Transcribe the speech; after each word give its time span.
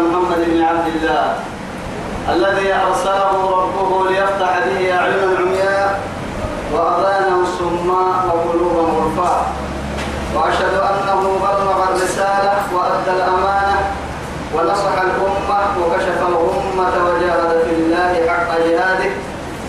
محمد 0.00 0.40
بن 0.46 0.62
عبد 0.62 0.86
الله 0.96 1.36
الذي 2.34 2.74
أرسله 2.74 3.32
ربه 3.50 4.10
ليفتح 4.10 4.52
به 4.66 4.80
أعينا 4.98 5.28
عمياء 5.38 6.00
وأذانا 6.72 7.36
صماء 7.58 8.16
وقلوبا 8.28 8.82
غرفاء 8.82 9.46
وأشهد 10.34 10.74
أنه 10.74 11.22
بلغ 11.42 11.78
الرسالة 11.88 12.54
وأدى 12.74 13.10
الأمانة 13.18 13.78
ونصح 14.54 14.94
الأمة 15.08 15.60
وكشف 15.82 16.18
الغمة 16.28 16.94
وجاهد 17.06 17.52
في 17.64 17.74
الله 17.74 18.12
حق 18.28 18.58
جهاده 18.58 19.10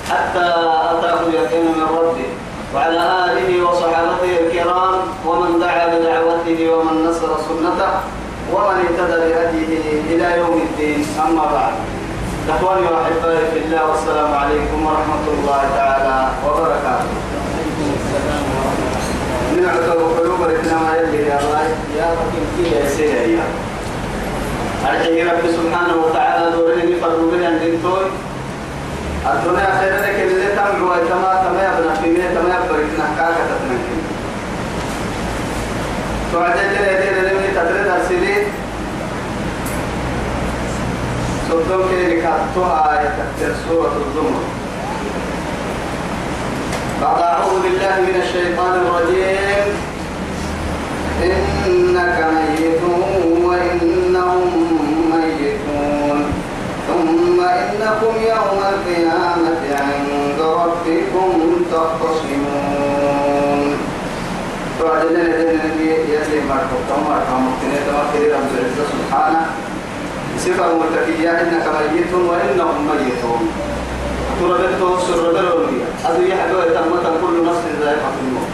حتى 0.10 0.48
أتاه 0.92 1.20
اليقين 1.28 1.66
من 1.66 1.88
ربه. 1.98 2.30
وعلى 2.76 3.02
آله 3.26 3.66
وصحابته 3.66 4.32
الكرام 4.40 4.96
ومن 5.26 5.60
دعا 5.60 5.86
بدعوته 5.88 6.60
ومن 6.74 7.06
نصر 7.10 7.28
سنته. 7.48 7.92
ومن 8.54 8.78
اهتدى 8.86 9.18
بهديه 9.34 10.16
إلى 10.16 10.38
يوم 10.38 10.62
الدين 10.70 11.06
أما 11.28 11.46
بعد. 11.56 11.74
إخواني 12.50 12.82
وأحبائي 12.88 13.46
في 13.54 13.58
الله 13.66 13.90
والسلام 13.90 14.34
عليكم 14.34 14.86
ورحمة 14.86 15.26
الله 15.34 15.62
تعالى 15.78 16.18
وبركاته. 16.46 17.10
من 19.56 19.66
عقب 19.66 20.00
قلوب 20.20 20.42
الإسلام 20.50 20.84
يلي 20.98 21.28
يا 21.28 21.40
الله. 21.40 21.64
يا 21.98 22.06
رب 22.12 22.34
كي 22.58 22.76
يا 22.76 22.90
سيدي 22.90 23.40
أرحي 24.90 25.24
رب 25.24 25.44
سبحانه 25.58 25.96
وتعالى 26.06 26.52
دورين 26.52 27.00
فرد 27.02 27.20
بنا 27.32 27.58
دينتوي 27.58 28.06
الدنيا 29.34 29.70
خير 29.80 29.94
لك 30.04 30.18
اللي 30.22 30.48
تمع 30.56 30.92
ويتما 30.92 31.32
تما 31.44 31.62
يبنى 31.66 31.96
في 32.02 32.08
مية 32.14 32.30
تما 32.36 32.50
يبركنا 32.56 33.06
كاكا 33.18 33.44
تتنكين 33.50 34.02
توعدين 36.32 36.70
لنا 36.72 36.92
صدوم 41.50 41.82
كي 41.90 41.98
لكاتوها 42.16 43.02
يتكتر 43.02 43.54
سورة 43.70 43.96
الزمر 44.08 44.44
بعد 47.02 47.22
أعوذ 47.22 47.56
بالله 47.64 47.96
من 48.02 48.16
الشيطان 48.24 48.74
الرجيم 48.74 49.68
إنك 51.24 52.18
ميت 52.34 52.84
وإنهم 53.46 54.52
ميتون 55.14 56.20
ثم 56.88 57.38
إنكم 57.42 58.14
يوم 58.34 58.60
القيامة 58.74 59.64
عند 59.82 60.40
ربكم 60.42 61.32
تختصمون 61.72 63.68
فعلنا 64.80 65.22
الذين 65.22 66.02
يسلم 66.10 66.44
مرحبا 66.50 66.96
مرحبا 67.10 67.38
مكتنين 67.38 67.86
رب 68.00 68.14
العزة 68.16 68.84
سبحانه 68.92 69.65
صفة 70.46 70.78
متكية 70.78 71.30
إنك 71.30 71.66
ميت 71.94 72.14
وإنهم 72.14 72.88
ميتون. 72.88 73.52
تربته 74.40 75.00
سر 75.00 75.32
بلونية 75.32 75.86
أدو 76.06 76.22
يحدو 76.22 76.58
يتمت 76.60 77.06
كل 77.22 77.46
نفس 77.46 77.64
ذائقة 77.82 78.14
الموت. 78.22 78.52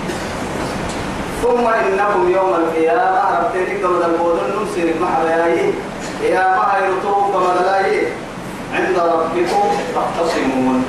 ثم 1.44 1.68
إنكم 1.68 2.30
يوم 2.30 2.54
القيامة 2.56 3.22
ربتني 3.40 3.76
كما 3.80 4.00
تقولون 4.00 4.40
نمسيرك 4.60 4.96
محبايي 5.02 5.74
يا 6.24 6.56
ما 6.58 6.74
يرتوب 6.86 7.34
كما 7.34 7.52
دلاي 7.60 8.08
عند 8.74 8.98
ربكم 9.00 9.68
تختصمون. 9.96 10.86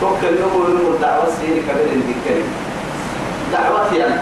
توكل 0.00 0.34
نقول 0.40 0.74
نقول 0.76 1.00
دعوة 1.00 1.26
سيرك 1.40 1.64
قبل 1.70 1.92
الذكر 1.92 2.42
دعوة 3.52 3.94
يعني 3.94 4.20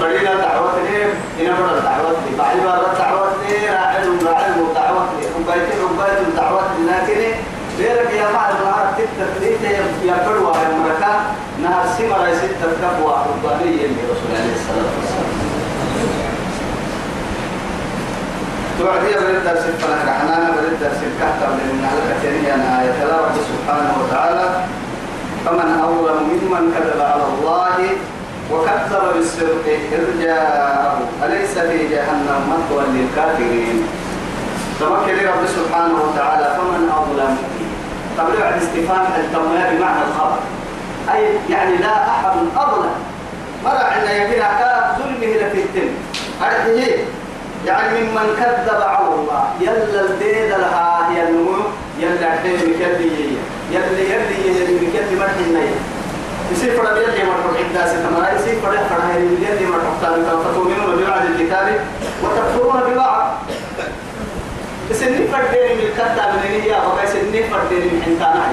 فرينا 0.00 0.34
دعوة 0.34 0.72
ليه 0.82 1.06
هنا 1.38 1.56
برا 1.60 1.80
دعوة 1.80 2.10
ليه 2.10 2.38
بعد 2.38 2.56
برا 2.64 2.94
دعوة 2.98 3.28
ليه 3.48 3.70
راعي 3.70 4.08
راعي 4.24 4.52
دعوة 4.74 5.06
ليه 5.18 5.28
ربايت 5.38 5.68
ربايت 5.84 6.18
دعوة 6.36 6.62
لكن 6.88 7.20
بيرك 7.78 8.10
يا 8.14 8.26
معلم 8.34 8.56
نهار 8.64 8.94
تتر 8.98 9.42
يا 10.04 10.16
بدوى 10.28 10.52
المركا 10.70 11.12
نهار 11.62 11.86
سمرة 11.98 12.34
ستة 12.34 12.68
كبوة 12.82 13.26
ربانية 13.26 13.86
لرسول 13.86 14.30
عليه 14.36 14.54
الصلاة 14.54 14.90
والسلام. 14.98 15.32
توعدي 18.78 19.24
بريد 19.24 19.44
درس 19.44 19.64
الفلك 19.66 20.08
حنانا 20.20 20.50
بريد 20.56 20.80
درس 20.80 21.00
الكهتر 21.08 21.50
من 21.52 21.88
على 21.90 22.00
كتيريا 22.18 22.54
آية 22.54 23.04
رب 23.04 23.34
سبحانه 23.50 23.92
وتعالى. 24.02 24.64
فمن 25.46 25.80
أظلم 25.84 26.22
ممن 26.22 26.74
كذب 26.74 27.00
على 27.00 27.22
الله 27.22 27.76
وكذب 28.50 29.02
بالصدق 29.14 29.64
إذ 29.92 30.22
جاءه 30.22 30.98
أليس 31.24 31.58
في 31.58 31.88
جهنم 31.88 32.40
مثوى 32.50 32.84
للكافرين؟ 32.94 33.86
تمكن 34.80 35.26
رب 35.26 35.46
سبحانه 35.46 35.94
وتعالى 35.94 36.56
فمن 36.56 36.90
أظلم. 36.98 37.36
قبل 38.18 38.40
بعد 38.40 38.62
استفهام 38.62 39.06
التمويه 39.18 39.76
بمعنى 39.76 40.00
الخبر. 40.08 40.38
أي 41.14 41.24
يعني 41.50 41.76
لا 41.76 42.08
أحد 42.10 42.32
أظلم. 42.56 42.94
مرة 43.64 43.84
عندنا 43.92 44.12
يبين 44.24 44.42
كاف 44.42 44.98
ظلمه 44.98 45.32
لفي 45.36 45.58
التم 45.58 45.88
أرحيه 46.42 46.96
يعني 47.66 48.00
ممن 48.00 48.26
كذب 48.38 48.80
على 48.82 49.08
الله. 49.14 49.44
يلا 49.60 50.00
الدين 50.00 50.50
لها 50.50 51.08
هي 51.10 51.28
النمو 51.28 51.56
يلا 52.00 52.34
مكلي 52.34 53.36
يلي 53.70 54.10
يلي 54.10 54.60
يلي 54.60 54.74
مكلي 54.86 55.16
مرح 55.20 55.36
النية 55.46 55.78
يصير 56.52 56.76
فرد 56.76 56.96
يلي 56.96 57.24
مرح 57.24 57.44
عدة 57.58 57.86
ستمرة 57.86 58.28
يصير 58.36 58.54
فرد 58.62 58.78
فرد 58.90 59.20
يلي 59.42 59.66
مرح 59.66 59.84
تاني 60.02 60.24
فتؤمنون 60.44 60.96
ببعض 60.96 61.22
الكتاب 61.26 61.80
وتكفرون 62.22 62.80
ببعض. 62.88 63.32
سنين 64.92 65.26
فردين 65.32 65.76
من 65.76 65.84
الكتا 65.88 66.32
من 66.32 66.60
هي 66.62 66.70
وكاي 66.86 67.06
سنين 67.06 67.44
فردين 67.50 67.80
من 67.80 68.02
حنتانا 68.04 68.44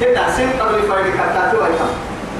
هنا 0.00 0.32
سن 0.36 0.50
قبل 0.60 0.82
فرد 0.88 1.04
كتا 1.04 1.52
تو 1.52 1.64
ايتام 1.64 1.92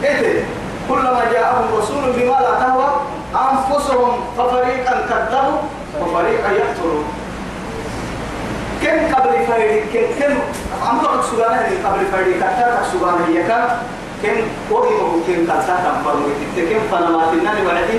إيه 0.05 0.45
كلما 0.89 1.23
جاءهم 1.33 1.65
رسول 1.79 2.13
بما 2.13 2.39
لا 2.45 2.53
تهوى 2.61 2.89
أنفسهم 3.35 4.13
ففريقا 4.39 4.95
كذبوا 5.11 5.59
وفريقا 6.01 6.51
يقتلون. 6.51 7.05
كم 8.83 9.15
قبل 9.15 9.47
فرد 9.47 9.83
كم 9.93 10.07
كم 10.21 10.35
تقول 11.03 11.25
سبحانه 11.25 11.71
قبل 11.85 12.01
فرد 12.13 12.29
كتا 12.41 12.83
سبحانه 12.93 13.27
هي 13.29 13.43
كم 14.23 14.37
وهي 14.71 14.91
ممكن 15.13 15.45
كتا 15.45 15.77
كم 15.85 15.97
فرد 16.05 16.23
كم 16.57 16.81
فنماتنا 16.91 17.51
نبعدي 17.61 17.99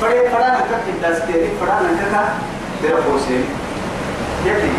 فرد 0.00 0.28
فرانا 0.32 0.60
كتا 0.68 0.92
داستيري 1.02 1.48
فرانا 1.60 1.90
كتا 2.00 2.22
برفوسين 2.82 3.44
يكفي. 4.46 4.70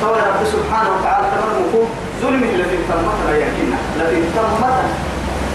فهو 0.00 0.14
رب 0.14 0.46
سبحانه 0.52 0.90
وتعالى 0.96 1.26
تمرمكم 1.32 1.84
ظلمه 2.22 2.50
التي 2.54 2.78
تمت 2.88 3.20
يكينا 3.34 3.78
التي 3.96 4.22
تمت 4.36 4.78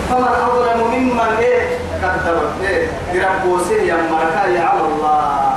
فمن 0.10 0.34
أظلم 0.48 0.80
ممن 0.94 1.36
إيه؟ 1.40 1.62
كذب. 2.02 2.40
إيه؟ 2.64 2.88
بربوسه 3.14 3.76
يمرك 3.76 4.36
على 4.36 4.82
الله. 4.88 5.48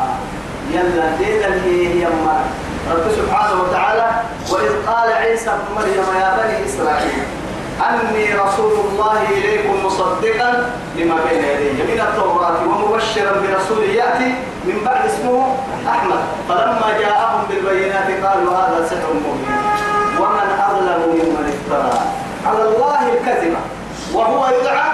يلا 0.75 1.07
ديلا 1.19 1.55
هي 1.65 2.03
يمر 2.03 2.41
رب 2.91 3.05
سبحانه 3.17 3.63
وتعالى 3.63 4.11
وإذ 4.51 4.73
قال 4.87 5.13
عيسى 5.13 5.51
ابن 5.51 5.75
مريم 5.77 6.05
يا 6.21 6.37
بني 6.39 6.67
إسرائيل. 6.67 7.23
أني 7.81 8.35
رسول 8.35 8.73
الله 8.73 9.21
إليكم 9.31 9.75
مصدقا 9.87 10.51
لما 10.97 11.17
بين 11.29 11.45
يدي. 11.45 11.69
من 11.83 12.01
التوراة 12.01 12.61
ومبشرا 12.69 13.33
برسول 13.41 13.85
يأتي 13.85 14.35
من 14.65 14.77
بعد 14.85 15.07
اسمه 15.07 15.57
أحمد. 15.89 16.21
فلما 16.49 16.89
جاءهم 17.01 17.41
بالبينات 17.49 18.09
قالوا 18.25 18.53
هذا 18.53 18.87
سحر 18.91 19.09
مبين. 19.25 19.57
ومن 20.21 20.49
أظلم 20.67 21.01
ممن 21.09 21.45
افترى. 21.55 22.01
على 22.47 22.63
الله 22.69 23.01
الكذب 23.13 23.55
وهو 24.15 24.49
يدعى 24.61 24.91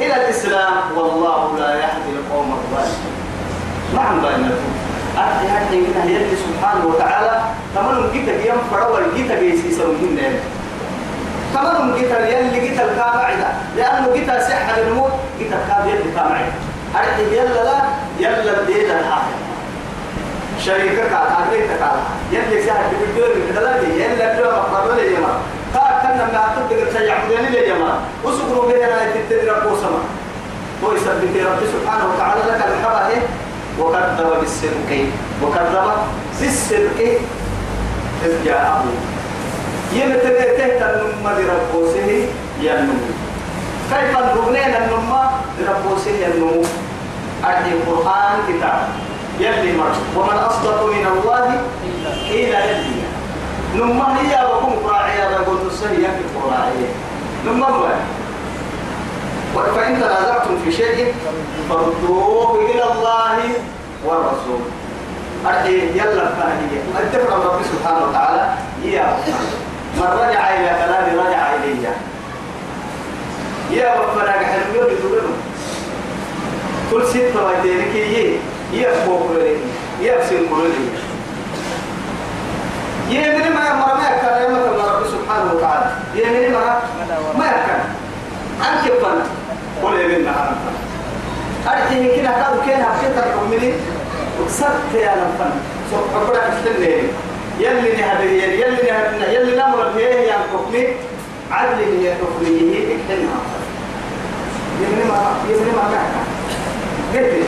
إلى 0.00 0.14
الإسلام. 0.24 0.74
والله 0.96 1.58
لا 1.58 1.74
يهدي 1.74 2.10
القوم 2.18 2.48
الظالمين. 2.58 3.14
نعم 3.94 4.14
بينكم 4.20 4.70
من 5.72 6.08
يلي 6.08 6.36
سبحانه 6.36 6.86
وتعالى. 6.86 7.40
تمام 7.74 8.10
جيتا 8.12 8.32
يوم 8.48 8.58
فرور 8.70 9.02
جيتا 9.16 9.40
جيسي 9.40 9.70
سوين 9.76 10.18
كمان 11.54 11.94
جيتا 11.98 12.28
يلي 12.28 12.60
جيتا 12.60 12.84
الكابعدة 12.84 13.48
لأنه 13.76 14.12
جيتا 14.14 14.48
سحة 14.48 14.80
الموت 14.80 15.12
جيتا 15.38 15.56
كاد 15.68 15.86
يد 15.86 16.14
تامعي 16.14 16.44
أرحي 16.96 17.22
يلا 17.36 17.64
لا 17.64 17.78
يلا 18.20 18.60
الدين 18.60 18.90
الحاجة 18.90 19.34
شريكك 20.64 21.12
على 21.12 21.28
أغليتك 21.28 21.82
على 21.82 22.00
يلي 22.32 22.62
سهل 22.62 22.90
بالدور 23.00 23.34
كذا 23.48 23.82
يلا 23.82 24.36
كلا 24.36 24.50
مقرر 24.52 24.94
لي 24.94 25.14
يما 25.14 25.40
تا 25.74 26.00
كنا 26.02 26.24
ما 26.32 26.54
تبدأ 26.56 26.84
تجعلني 27.00 27.50
لي 27.50 27.68
يما 27.68 28.00
وسكروا 28.24 28.68
بها 28.68 28.88
لا 28.88 29.10
تتدرك 29.14 29.72
وسما 29.72 30.02
هو 30.84 30.92
يثبت 30.92 31.36
رب 31.46 31.60
سبحانه 31.74 32.04
وتعالى 32.14 32.40
لك 32.40 32.64
الحبه 32.68 33.22
وكذب 33.80 34.40
بالصدق 34.40 35.06
وكذب 35.42 35.92
بالصدق 36.40 37.18
إذ 38.24 38.44
جاءه 38.44 38.84
يمتلئته 39.92 40.68
تنم 40.78 41.24
لربوسه 41.38 42.26
ينمو 42.60 42.94
كيف 43.90 44.18
الرغنين 44.18 44.74
النمى 44.74 45.22
لربوسه 45.58 46.10
ينمو 46.10 46.62
أدي 47.44 47.70
القرآن 47.72 48.36
كتاب. 48.48 48.88
يلي 49.40 49.72
مر 49.72 49.94
ومن 50.16 50.38
أصدق 50.38 50.84
من 50.84 51.06
الله 51.06 51.62
قيل 52.28 52.54
يلي 52.54 53.02
نمى 53.74 54.06
هي 54.20 54.46
وكم 54.46 54.72
قراعية 54.84 55.38
بقول 55.38 55.58
نسهي 55.66 55.96
في 55.96 56.22
القراعية 56.26 56.90
نمى 57.46 57.66
هو. 57.66 57.86
فإن 59.74 60.00
تنازعتم 60.00 60.58
في 60.64 60.72
شيء 60.72 61.14
فردوه 61.68 62.70
إلى 62.70 62.84
الله 62.92 63.38
والرسول. 64.04 64.60
أرحي 65.46 65.76
يلا 65.94 66.26
فهي 66.36 66.72
أتفق 66.98 67.32
رب 67.34 67.60
سبحانه 67.72 68.04
وتعالى. 68.08 68.54
يا 68.84 69.16
من 69.96 70.02
رجع 70.02 70.54
إلى 70.54 70.68
كلام 70.84 71.26
رجع 71.26 71.54
إلي 71.54 71.88
يا 73.70 73.94
ربنا 73.94 74.30
حلو 74.32 74.74
يوم 74.74 74.90
يدورنا 74.90 75.36
كل 76.90 77.06
ستة 77.06 77.46
ويتينك 77.46 77.94
يي 77.94 78.36
يفوق 78.72 79.30
لي 79.32 79.56
يفسن 80.06 80.36
كل 80.50 80.70
يمني 83.08 83.50
ما 83.50 83.66
يمر 83.68 83.94
ما 83.94 84.10
يكن 84.10 84.26
يا 84.26 84.48
مثل 84.48 84.88
رب 84.88 85.06
سبحانه 85.06 85.52
وتعالى 85.54 85.90
يمني 86.14 86.48
ما 86.48 86.78
ما 87.38 87.44
يكن 87.46 87.80
عن 88.60 88.88
كفنا 88.88 89.24
قل 89.82 90.00
يمني 90.00 90.22
نهار 90.22 90.54
أرحي 91.66 92.16
كده 92.16 92.30
كانوا 92.30 92.64
كده 92.66 92.84
حقيقة 92.84 93.26
الحملي 93.26 93.72
وكسرت 94.40 94.94
يا 94.94 95.14
سوف 95.90 96.16
أقول 96.16 96.36
لك 96.36 96.52
يلي 97.60 97.90
نهدي 97.96 98.42
يلي 98.42 98.90
نهدنا 98.90 99.26
يلي 99.32 99.52
نمر 99.56 99.92
فيه 99.96 100.04
يا 100.04 100.36
حكمي 100.52 100.86
عدل 101.50 101.78
هي 102.00 102.14
حكمه 102.14 102.56
اكتنها 102.92 103.40
يمني 104.80 105.04
ما 105.04 105.18
يمني 105.50 105.72
ما 105.76 105.84
كان 105.92 106.10
قلت 107.14 107.46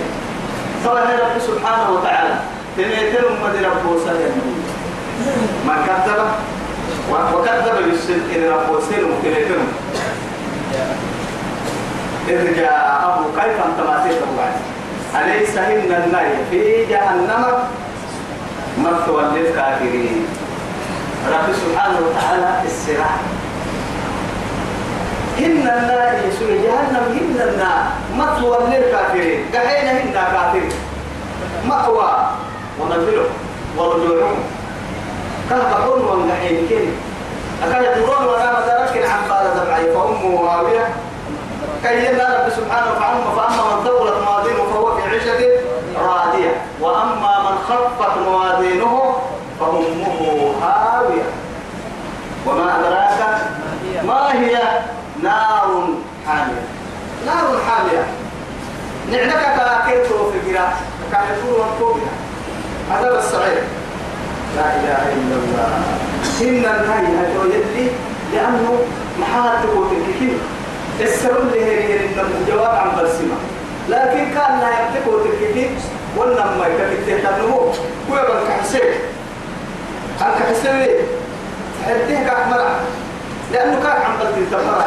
سواء 0.84 1.04
رب 1.22 1.40
سبحانه 1.40 1.90
وتعالى 1.90 2.34
تنيتر 2.76 3.24
مدي 3.44 3.64
رب 3.66 3.84
وسلم. 3.92 4.32
ما 5.66 5.76
كذب؟ 5.86 6.28
وكذب 7.10 7.76
بالصدق 7.90 8.28
إن 8.36 8.50
رب 8.52 8.76
وسلم 8.76 9.10
تنيتر 9.22 9.58
إذ 12.28 12.56
جاءه 12.56 13.24
كيف 13.36 13.56
أنت 13.66 13.80
ما 13.86 14.06
بعد 14.38 14.54
أليس 15.24 15.58
إن 15.58 16.02
النار 16.04 16.26
في 16.50 16.84
جهنم؟ 16.84 17.46
مثوى 18.78 19.22
للكافرين. 19.34 20.26
رب 21.28 21.48
سبحانه 21.52 21.98
وتعالى 22.06 22.50
السراع 22.64 23.16
هن 25.38 25.68
النار 25.78 26.12
يسوع 26.28 26.48
جهنم 26.48 27.04
هن 27.18 27.48
النار. 27.48 27.82
مثوى 28.16 28.58
للكافرين. 28.70 29.44
دحين 29.52 29.88
هن 29.88 30.12
كافرين. 30.12 30.72
مأوى. 31.68 32.12
ونزله 32.80 33.24
ورجوعهم 33.76 34.36
كهبحون 35.50 36.00
وانجحين 36.00 36.68
كين 36.68 36.92
أكاد 37.62 37.82
يدورون 37.82 38.24
ولا 38.24 38.52
مدرك 38.52 39.10
عن 39.10 39.32
قال 39.32 39.46
دمعي 39.54 39.84
فأمه 39.94 40.50
هاوية 40.50 40.86
كي 41.82 42.08
رب 42.08 42.50
سبحانه 42.56 42.90
وتعالى؟ 42.96 43.20
فأما 43.36 43.76
من 43.76 43.84
ثقلت 43.84 44.14
موازينه 44.24 44.64
فهو 44.72 44.96
في 44.96 45.02
عيشة 45.08 45.60
راضية 45.98 46.52
وأما 46.92 47.50
من 47.50 47.58
خفت 47.68 48.18
موازينه 48.18 49.16
فأمه 49.60 50.52
هاوية. 50.62 51.22
وما 52.46 52.80
أدراك 52.80 53.40
ما 54.04 54.32
هي 54.32 54.58
نار 55.22 55.88
حامية؟ 56.26 56.62
نار 57.26 57.58
حامية. 57.68 58.04
نعنك 59.10 59.32
كاكيت 59.32 60.06
في 60.06 60.50
القراء 60.50 60.76
كان 61.12 61.20
يقول 61.22 61.60
وانكوبها 61.60 62.12
هذا 62.90 63.18
الصعيد 63.18 63.62
لا 64.56 64.76
إله 64.76 65.12
إلا 65.12 65.36
الله. 65.36 65.82
إن 66.40 66.64
النهي 66.74 67.26
هجو 67.26 67.44
يدلي 67.44 67.90
لأنه 68.32 68.78
محاتب 69.20 69.68
وتنككين 69.76 70.38
السر 71.00 71.38
اللي 71.38 71.64
هي 71.64 72.06
الجواب 72.40 72.74
عن 72.74 72.96
برسمة 72.96 73.34
لكن 73.88 74.34
كان 74.34 74.60
لا 74.60 74.68
يمتك 74.68 75.06
وتنككين 76.16 76.36
ولما 76.36 76.66
يكفي 76.66 77.22
تنمو 77.22 77.56
هو. 77.58 77.72
يبقى 78.10 78.42
كحسين 78.48 78.92
أنك 80.20 80.42
حسين 80.50 80.88
حديه 81.86 82.26
كأحمر 82.26 82.60
لأنه 83.52 83.80
كان 83.82 84.02
عم 84.02 84.12
بلتن 84.20 84.50
تمر 84.50 84.82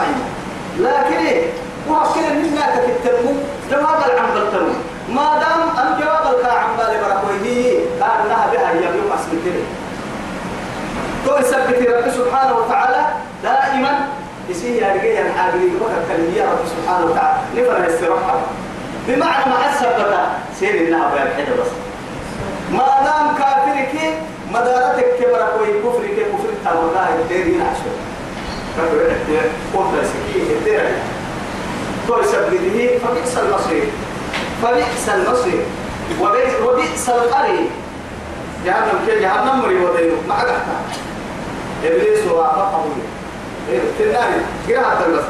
لكن 0.80 1.26
إيه؟ 1.26 1.50
هو 1.90 1.96
كده 2.16 2.30
مما 2.34 2.66
تكتمو 2.76 3.32
جواب 3.72 4.00
العم 4.12 4.30
بلتنو 4.36 4.68
ما 5.10 5.40
دام 5.40 5.86
أن 5.86 6.00
جواب 6.02 6.36
الكا 6.36 6.52
عم 6.52 6.78
بالي 6.78 6.98
بركويه 7.02 7.80
قال 8.02 8.30
لها 8.30 8.48
بها 8.54 8.72
يوم 8.72 9.12
أسبتني 9.20 9.64
تو 11.26 11.36
يثبت 11.38 11.90
رب 11.90 12.12
سبحانه 12.12 12.56
وتعالى 12.58 13.06
دائما 13.44 14.08
يسيه 14.50 14.86
يرجع 14.86 15.22
الحاجة 15.28 15.52
بكر 15.52 16.00
كلمية 16.10 16.44
رب 16.44 16.66
سبحانه 16.66 17.06
وتعالى. 17.06 17.38
نفر 17.56 17.88
استراحة 17.96 18.36
بمعنى 19.08 19.46
ما 19.52 19.70
أثبت 19.70 20.16
سير 20.60 20.76
الله 20.76 21.10
بيرحده 21.14 21.54
بس. 21.62 21.72
ما 22.72 22.88
دام 23.06 23.38
كافرك 23.38 24.14
مدارتك 24.52 25.06
كبرك 25.20 25.54
ويكفرك 25.62 26.16
كفر 26.32 26.50
تاولا 26.66 27.10
الديرين 27.10 27.62
عشر 27.62 27.92
كفر 28.78 29.16
كفر 29.74 30.04
سكين 30.04 30.48
الديرين 30.58 31.00
تو 32.08 32.20
يثبته 32.20 33.00
فبئس 33.04 33.38
المصير. 33.38 33.86
فبئس 34.64 35.10
المصير. 35.10 35.62
وبئس 36.22 36.54
وبئس 36.66 37.10
القرين 37.10 37.70
جهنم 38.66 39.00
كي 39.08 39.20
جهنم 39.20 39.60
مري 39.60 39.76
ودينه 39.76 40.16
ما 40.28 40.36
قدرت 40.42 40.66
إبليس 41.84 42.32
وافقه 42.32 42.86
في 43.98 44.04
النار. 44.04 44.30
قراءة 44.70 45.08
بس 45.10 45.24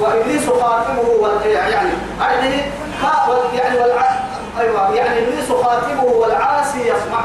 وإبليس 0.00 0.46
خاتمه 0.46 1.28
يعني 1.46 1.90
أرده 2.20 3.52
يعني 3.54 3.78
والع... 3.78 4.20
أيوة 4.60 4.94
يعني 4.94 5.18
إبليس 5.18 5.48
خاتمه 5.48 6.04
والعاصي 6.04 6.78
يسمعه. 6.78 7.24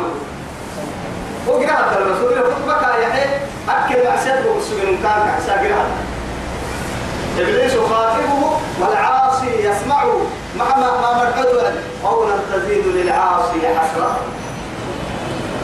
وقراءة 1.47 2.03
بس 2.03 2.21
وقراءة 2.21 2.53
خطبك 2.53 2.83
يا 3.03 3.09
حي 3.09 3.25
أكل 3.69 4.09
معسيته 4.09 4.53
بالسجن 4.53 4.97
كان 5.03 5.27
كحسا 5.27 5.53
قراءة 5.53 5.87
إبليس 7.39 7.73
خاتمه 7.73 8.51
والعاصي 8.79 9.47
يسمعه. 9.47 10.21
مع 10.57 10.65
ما 10.77 10.91
مرحد 11.01 11.45
قولا 12.03 12.35
تزيد 12.53 12.87
للعاصي 12.87 13.59
حسرة. 13.79 14.17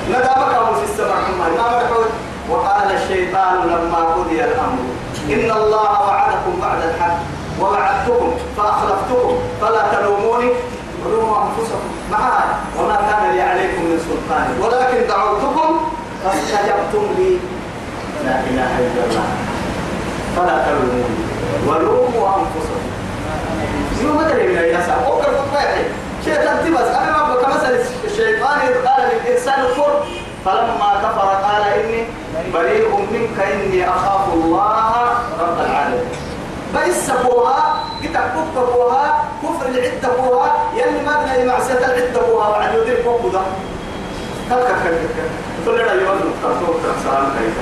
ندمك 0.10 0.76
في 0.78 0.84
السماء 0.92 1.22
ما 1.40 1.50
مرحد 1.50 2.10
وقال 2.50 2.92
الشيطان 2.96 3.68
لما 3.68 3.98
قضي 3.98 4.44
الأمر. 4.44 4.99
إن 5.30 5.52
الله 5.52 5.92
وعدكم 6.08 6.54
بعد 6.62 6.82
الحق 6.90 7.18
ووعدتكم 7.62 8.32
فأخلفتكم 8.58 9.36
فلا 9.62 9.84
تلوموني 9.94 10.52
ولوموا 11.06 11.38
أنفسكم 11.44 11.90
معاي 12.12 12.50
وما 12.80 12.96
كان 12.96 13.32
لي 13.36 13.42
عليكم 13.42 13.82
من 13.84 14.00
سلطان 14.10 14.48
ولكن 14.62 15.08
دعوتكم 15.08 15.80
فاستجبتم 16.24 17.04
لي 17.18 17.38
لا 18.26 18.40
إله 18.40 18.72
إلا 18.80 19.04
الله 19.10 19.28
فلا 20.36 20.66
تلوموني 20.66 21.20
ولوموا 21.68 22.30
أنفسكم 22.38 22.84
يوم 24.04 24.20
أدري 24.20 24.48
من 24.48 24.80
يسعى 24.80 25.06
أوكر 25.06 25.24
فتوحي 25.24 25.84
شيء 26.26 26.36
تنتبس 26.36 26.88
أنا 26.88 27.28
ما 27.28 27.36
كمثل 27.36 27.80
الشيطان. 28.06 28.60
إذ 28.60 28.88
قال 28.88 29.10
للإنسان 29.12 29.64
كفر. 29.64 30.04
فلما 30.46 30.90
كفر 31.04 31.28
قال 31.28 31.64
إني 31.64 32.04
بريء 32.54 32.90
منك 33.12 33.40
إني 33.54 33.90
أخاف 33.90 34.34
الله 34.34 34.94
رب 35.40 35.60
العالمين. 35.66 36.10
بس 36.76 37.12
بوها 37.26 37.76
أكبك 38.04 38.56
بوها 38.74 39.24
كفر 39.44 39.66
العدة 39.70 40.10
بوها 40.18 40.56
يلي 40.76 41.02
ما 41.06 41.34
أدنى 41.36 41.46
معسية 41.46 41.74
العدة 41.78 42.22
بوها 42.28 42.48
وعد 42.50 42.76
يدير 42.76 43.04
فوق 43.04 43.22
ده 43.34 43.40
كل 44.50 44.56
كل 44.56 44.90
كل 44.90 45.66
كل 45.66 45.80
لنا 45.82 45.94
يوم 45.94 46.34
نقطة 46.44 46.94
سلام 47.04 47.26
كريم 47.38 47.54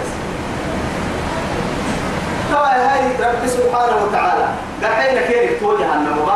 توا 2.51 2.67
هاي 2.67 3.01
رب 3.19 3.47
سبحانه 3.47 3.95
وتعالى 4.07 4.47
دحين 4.81 5.19
كيف 5.19 5.59
توجه 5.59 5.79
جهنم؟ 5.79 6.29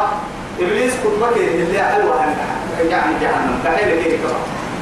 إبليس 0.60 0.94
كتبك 0.94 1.38
اللي 1.38 1.80
حلوة 1.84 2.16
يعني 2.90 3.14
جهنم. 3.22 3.60
دحين 3.66 4.04
كيف 4.04 4.20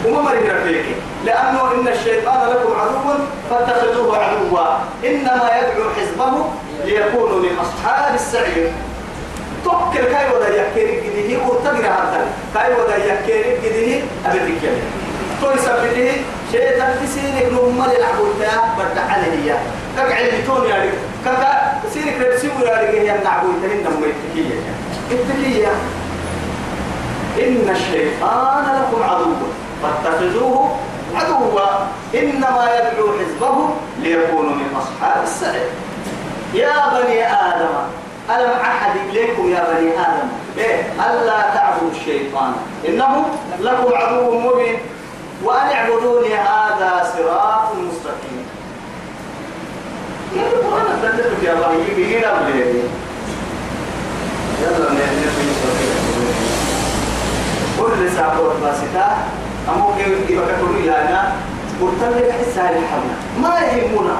وما 0.06 0.22
مري 0.22 0.38
ربيك 0.38 0.86
لأنه 1.26 1.72
إن 1.72 1.88
الشيطان 1.88 2.50
لكم 2.50 2.74
عدو 2.80 3.20
فاتخذوه 3.50 4.18
عدوا. 4.18 4.68
إنما 5.06 5.50
يدعو 5.58 5.90
حزبه 5.98 6.46
ليكونوا 6.86 7.40
من 7.40 7.58
أصحاب 7.60 8.16
السعير. 8.16 8.72
توكل 9.64 10.04
كاي 10.12 10.36
ودا 10.36 10.50
يكيري 10.62 11.00
قديه 11.00 11.38
ورتقر 11.38 11.86
هذا. 11.86 12.28
كاي 12.54 12.74
ودا 12.74 12.98
يكيري 12.98 13.58
قديه 13.58 14.02
أبدك 14.26 14.64
يلي 14.64 14.82
توي 15.42 15.58
سبته 15.58 16.12
شيطان 16.52 16.96
تسينك 17.04 17.46
نمال 17.54 17.92
العبوتة 17.98 18.52
بدع 18.78 19.02
عليه 19.02 19.60
كاك 19.98 20.12
علمتون 20.12 20.70
يا 20.70 20.82
ريك 20.82 20.94
كاك 21.26 21.72
سينك 21.94 22.16
ربسي 22.22 22.48
ويا 22.48 22.80
ريك 22.82 22.96
هي 22.96 23.22
العبوتة 23.22 23.66
هن 23.66 23.86
ميتكية 24.02 24.60
اتكية 25.12 25.72
إن 27.40 27.76
الشيطان 27.76 28.64
لكم 28.64 29.04
عدو. 29.04 29.34
فاتخذوه 29.84 30.76
عدوا. 31.16 31.70
إنما 32.16 32.64
يدعو 32.76 33.08
حزبه 33.20 33.70
ليكونوا 34.00 34.56
من 34.56 34.76
أصحاب 34.76 35.24
السعير. 35.24 35.70
يا 36.54 36.74
بني 36.94 37.28
آدم 37.28 37.76
ألم 38.30 38.52
أحد 38.62 38.92
إليكم 39.10 39.50
يا 39.50 39.64
بني 39.72 39.92
آدم؟ 39.92 40.30
إيه 40.58 40.94
ألا 40.94 41.42
تعبدوا 41.56 41.92
الشيطان 41.92 42.54
إنه 42.88 43.26
لكم 43.60 43.94
عدو 43.96 44.40
مبين. 44.40 44.80
وأن 45.44 45.68
اعبدوني 45.68 46.36
هذا 46.36 47.14
صراط 47.18 47.76
مستقيم. 47.76 48.46
يا 50.36 50.42
القرآن 50.42 51.00
تدلك 51.04 51.44
يا 51.44 51.54
الله 51.54 51.72
يجي 51.74 52.14
يلا 52.14 52.50
يلا 54.62 54.90
كل 57.80 58.12
ساعة 58.16 58.38
باستا. 58.62 59.18
أمو 59.68 59.94
كيف 60.28 60.40
كل 60.62 60.86
يانا 60.86 61.34
قلت 61.82 62.02
لك 62.04 62.32
حسها 62.32 62.70
الحمل 62.70 63.16
ما 63.42 63.60
يهمنا. 63.60 64.18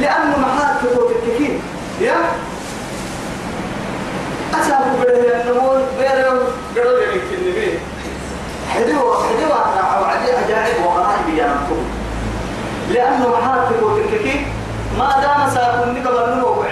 لأنه 0.00 0.38
محاط 0.38 0.82
تقول 0.82 1.12
التكين 1.12 1.62
يا؟ 2.00 2.16
أسابه 4.54 4.98
بره 4.98 5.40
النمول 5.40 5.80
بره 5.98 6.48
قرر 6.76 6.98
يعني 7.02 7.20
في 7.20 7.34
النبي. 7.34 7.78
حدوة 8.74 9.28
حدوة 9.28 10.02
وعدي 10.02 10.32
أجانب 10.32 10.86
وغرائب 10.86 11.28
يا 11.36 11.46
نمتون 11.46 11.84
لأنه 12.90 13.28
محاط 13.28 13.72
تقول 13.72 14.00
التكين 14.00 14.46
ما 14.98 15.08
دام 15.22 15.54
ساكن 15.54 15.94
نقبل 15.94 16.30
نمو 16.30 16.64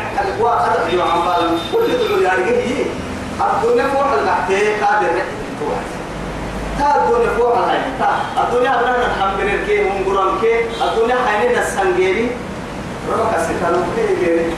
يوم 0.92 1.11
عم 1.11 1.21
بالم 1.25 1.59
كل 1.73 2.23
يا 2.25 2.33
رجيه 2.33 2.85
الدنيا 3.40 3.87
فوق 3.87 4.12
القحتين 4.12 4.85
قادر. 4.85 5.23
تا 6.79 6.88
الدنيا 6.97 7.31
فوق 7.38 7.57
الهاي 7.59 7.79
تا 7.99 8.11
الدنيا 8.43 8.71
أبنا 8.81 8.93
نحن 9.07 9.37
بنر 9.38 9.59
كي 9.67 9.83
هم 9.88 10.05
قرام 10.07 10.41
كي. 10.41 10.55
الدنيا 10.85 11.17
حيني 11.26 11.57
نسنجيني 11.57 12.26
ربك 13.11 13.33
ستانو 13.45 13.79
كي 13.97 14.07
جيني 14.21 14.55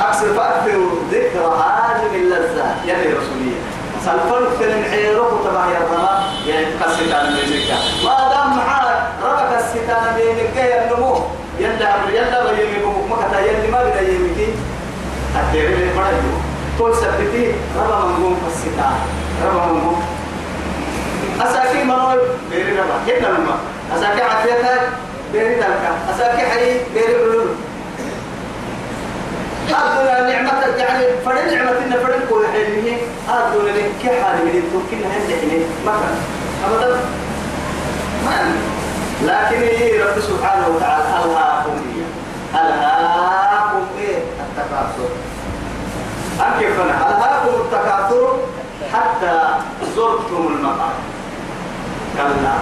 أكثر 0.00 0.34
فأكثر 0.34 0.78
ذكر 1.12 1.42
هذه 1.46 2.12
اللذة. 2.14 2.66
يلي 2.84 3.12
رسولية 3.18 3.58
سلفن 4.04 4.44
فلن 4.58 4.84
عيروه 4.92 5.44
تبع 5.44 5.66
يا 5.66 5.80
رما 5.92 6.22
يعني 6.46 6.66
كستان 6.80 7.34
بينك. 7.34 7.70
ما 8.04 8.16
دام 8.32 8.56
معاك 8.56 9.00
ربك 9.24 9.50
الستان 9.58 10.04
بينك. 10.16 10.56
يا 10.56 10.84
النمو 10.84 11.20
يلا 11.58 11.90
يلا 12.12 12.52
بيمكم 12.52 13.12
مكتا 13.12 13.40
يلي 13.40 13.68
ما 13.72 13.84
بدا 13.84 14.00
يمكي 14.00 14.48
أتيري 15.36 15.74
لي 15.74 15.90
فرجو 15.90 16.32
تقول 16.78 16.96
سبتي 16.96 17.52
ربا 17.76 17.98
منقوم 17.98 18.36
فالستان 18.42 18.94
ربا 19.44 19.66
منقوم 19.66 20.02
أساكي 21.42 21.84
منوي 21.84 22.18
بيري 22.50 22.72
ربا 22.80 22.96
كنا 23.06 23.26
لما 23.26 23.56
أساكي 23.96 24.22
عفيتك 24.22 24.88
بيري 25.32 25.54
تلك 25.54 25.84
أساكي 26.14 26.42
حي 26.46 26.78
بيري 26.94 27.14
علوم. 27.14 27.56
أدونا 29.70 30.32
نعمة 30.32 30.76
يعني 30.76 31.04
فرد 31.24 31.52
نعمة 31.52 31.70
إن 31.70 31.92
فرد 32.02 32.20
كل 32.30 32.44
حلمه 32.52 32.96
أدونا 33.28 33.70
لك 33.70 33.90
كحال 34.02 34.36
من 34.44 34.62
التوكين 34.64 35.04
هندي 35.12 35.34
حلمه 35.40 35.66
مثلا 35.86 36.14
أبدا. 36.66 37.00
ما 38.24 38.52
لكن 39.22 39.60
رب 40.00 40.20
سبحانه 40.20 40.68
وتعالى 40.68 41.04
ألهاكم 41.04 41.76
إيه 41.96 42.60
ألهاكم 42.60 43.86
إيه؟ 43.98 44.16
التكاثر. 44.16 45.10
أم 46.40 46.60
كيف 46.60 46.80
ألهاكم 46.80 47.48
التكاثر؟ 47.60 48.36
حتى 48.92 49.40
زرتم 49.96 50.46
المقام. 50.46 50.92
كلا 52.28 52.54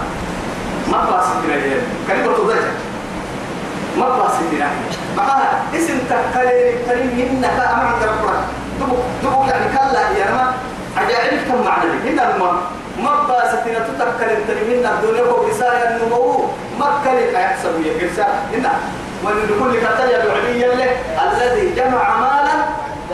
ما 0.91 0.99
باسكنا 1.09 1.55
يا. 1.55 1.81
كلمة 2.07 2.37
تضجع 2.37 2.71
ما 3.97 4.07
باسكنا 4.09 4.67
معها 5.17 5.61
اسم 5.75 5.97
تكلم 6.09 7.09
هنا 7.19 7.47
كأم 7.57 7.79
عند 7.79 8.03
ربنا 8.03 8.39
دبو 8.79 8.95
دبو 9.23 9.43
يعني 9.49 9.65
كلا 9.77 10.01
يا 10.19 10.31
ما. 10.31 10.53
عجائب 10.97 11.39
كم 11.47 11.65
معنى 11.65 11.91
هنا 12.05 12.37
ما 12.37 12.51
ما 13.03 13.13
باسكنا 13.27 13.79
تتكلم 13.87 14.39
كريم 14.47 14.79
هنا 14.79 14.89
الدنيا 14.93 15.21
هو 15.31 15.47
رسالة 15.47 15.95
النمو 15.95 16.45
ما 16.79 16.87
كلمة 17.05 17.39
يحسب 17.39 17.71
رسالة. 18.03 18.39
هنا. 18.53 18.71
ولكل 19.23 19.79
كتاب 19.79 20.09
يدعي 20.09 20.89
الذي 21.27 21.75
جمع 21.75 22.17
مالا 22.19 22.55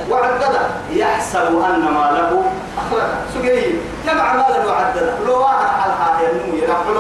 وعدده. 0.10 0.62
يحسب 0.94 1.48
أن 1.70 1.82
ماله 1.94 2.44
أخلده 2.92 3.08
سجيه 3.34 3.74
جمع 4.06 4.34
مالا 4.34 4.66
وعدده 4.66 5.14
لو 5.26 5.44
أرحلها 5.44 6.22
يا 6.22 6.34
نمو 6.34 6.56
يرحل 6.56 6.98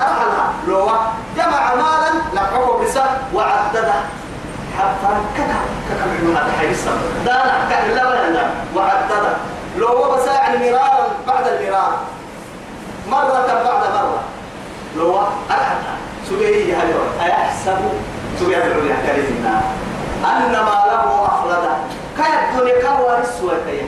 أرحلها 0.00 0.52
لو 0.68 0.90
جمع 1.36 1.74
مالا 1.74 2.10
لقفه 2.34 2.78
بس 2.84 2.98
وعدده 3.34 3.94
حتى 4.78 5.08
كذا؟ 5.36 5.56
كذا 5.88 6.40
هذا 6.40 6.52
حيصل 6.58 6.96
دانا 7.24 7.68
كذا 7.70 7.94
لا 7.94 8.08
ولا 8.08 8.50
وعدده 8.76 9.36
لو 9.78 10.12
بس 10.14 10.26
يعني 10.26 10.70
مرارا 10.70 11.08
بعد 11.26 11.46
المرار 11.46 11.92
مرة 13.10 13.46
بعد 13.64 13.94
مرة. 13.94 14.20
لو 14.96 15.18
أرحلها 15.50 15.96
سجيه 16.28 16.76
هذا 16.76 16.94
أيحسب؟ 17.24 17.78
سجيه 18.40 18.56
العليا. 18.56 18.96
كريمنا 19.06 19.60
أن 20.24 20.52
ماله 20.52 21.26
أخلده 21.26 21.76
الدنيا 22.52 22.82
كوار 22.82 23.18
السوى 23.20 23.50
كاي 23.66 23.80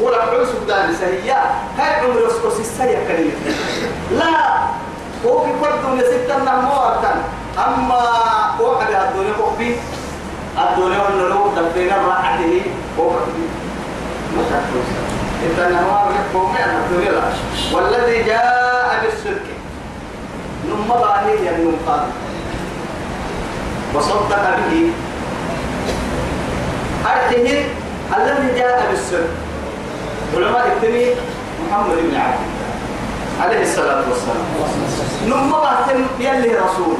ولا 0.00 0.22
حوس 0.22 0.48
بدان 0.64 0.94
سهيا 1.00 1.40
كاي 1.78 1.94
عمر 2.00 2.26
اسكوس 2.26 2.60
السيا 2.60 3.00
كريم 3.08 3.32
لا 4.18 4.34
هو 5.26 5.44
في 5.44 5.50
كل 5.60 5.72
دنيا 5.88 6.04
ستة 6.10 6.38
نموتا 6.38 7.14
أما 7.66 8.00
واحد 8.60 8.86
الدنيا 8.92 9.32
كوبي 9.40 9.76
الدنيا 10.58 10.98
والنلو 11.02 11.46
دبينا 11.56 11.96
راحته 11.96 12.62
هو 12.98 13.10
متى 14.36 14.58
فلوس 14.70 14.90
إنت 15.44 15.58
نوار 15.72 16.08
لكم 16.10 16.54
الدنيا 16.84 17.12
لا. 17.12 17.22
والذي 17.72 18.22
جاء 18.22 19.00
بالصدق 19.02 19.46
نم 20.68 20.88
ظاهر 20.88 21.34
يعني 21.44 21.64
نم 21.64 22.02
وصدق 23.94 24.28
به. 24.70 24.90
أرحه 27.06 27.30
الذي 28.16 28.58
جاء 28.58 28.86
بالسر 28.90 29.24
علماء 30.36 30.66
التني 30.76 31.06
محمد 31.62 31.96
بن 31.96 32.16
عبد 32.16 32.38
عليه 33.40 33.62
الصلاة 33.62 34.02
والسلام. 34.10 34.46
نما 35.26 35.56
يلي 36.20 36.56
رسول. 36.56 36.96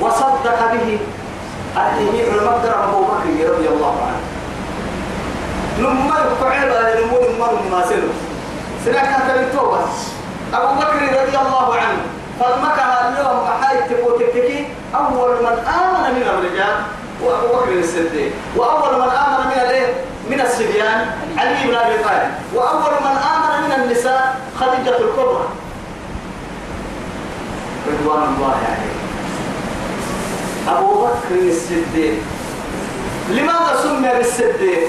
وصدق 0.00 0.72
به 0.72 0.98
أرحه 1.76 2.14
علماء 2.30 2.88
أبو 2.88 3.00
بكر 3.04 3.28
رضي 3.52 3.68
الله 3.68 3.94
عنه. 4.06 4.22
نما 5.78 6.16
يفعل 6.18 6.70
نمو 7.00 7.18
نما 7.18 7.46
نما 7.66 7.80
سنو 7.88 8.10
سنك 8.84 9.10
أبو 10.54 10.74
بكر 10.80 11.00
رضي 11.22 11.38
الله 11.38 11.74
عنه 11.76 12.02
فالمكة 12.40 12.82
اليوم 12.82 13.40
أحايد 13.46 13.80
تبوتككي 13.90 14.66
أول 14.94 15.30
من 15.42 15.56
آمن 15.66 16.14
من 16.14 16.22
الرجال 16.22 16.76
وأبو 17.22 17.46
بكر 17.46 17.72
الصديق. 17.78 18.32
وأول 18.56 18.94
من 18.94 19.10
آمن 19.10 19.46
من 19.46 19.58
الايه؟ 19.64 19.94
من 20.30 20.40
الصبيان 20.40 21.06
علي 21.38 21.66
بن 21.68 21.74
أبي 21.74 21.94
طالب. 22.04 22.30
وأول 22.54 22.92
من 23.00 23.16
امن 23.16 23.64
من 23.64 23.72
النساء 23.82 24.40
خديجة 24.60 24.96
الكبرى. 24.98 25.48
رضوان 27.88 28.22
الله 28.22 28.56
عليه. 28.66 28.94
أبو 30.78 31.04
بكر 31.04 31.48
الصديق. 31.48 32.14
لماذا 33.30 33.80
سمي 33.82 34.08
بالصديق؟ 34.16 34.88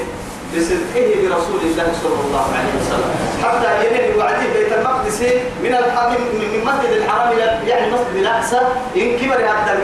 بصدقه 0.56 1.10
برسول 1.22 1.62
الله 1.64 1.88
صلى 2.04 2.20
الله 2.26 2.46
عليه 2.58 2.74
وسلم. 2.82 3.12
حتى 3.44 3.88
ينهي 3.88 4.18
وعدي 4.18 4.48
بيت 4.54 4.74
المقدس 4.74 5.22
من 5.64 5.74
الحرم 5.76 6.12
من 6.14 6.66
مسجد 6.66 6.92
الحرام 6.92 7.32
إلى 7.32 7.60
يعني 7.68 7.92
مسجد 7.92 8.16
الأقصى. 8.16 8.60
إن 8.96 9.18
كبر 9.18 9.36
هذا 9.36 9.80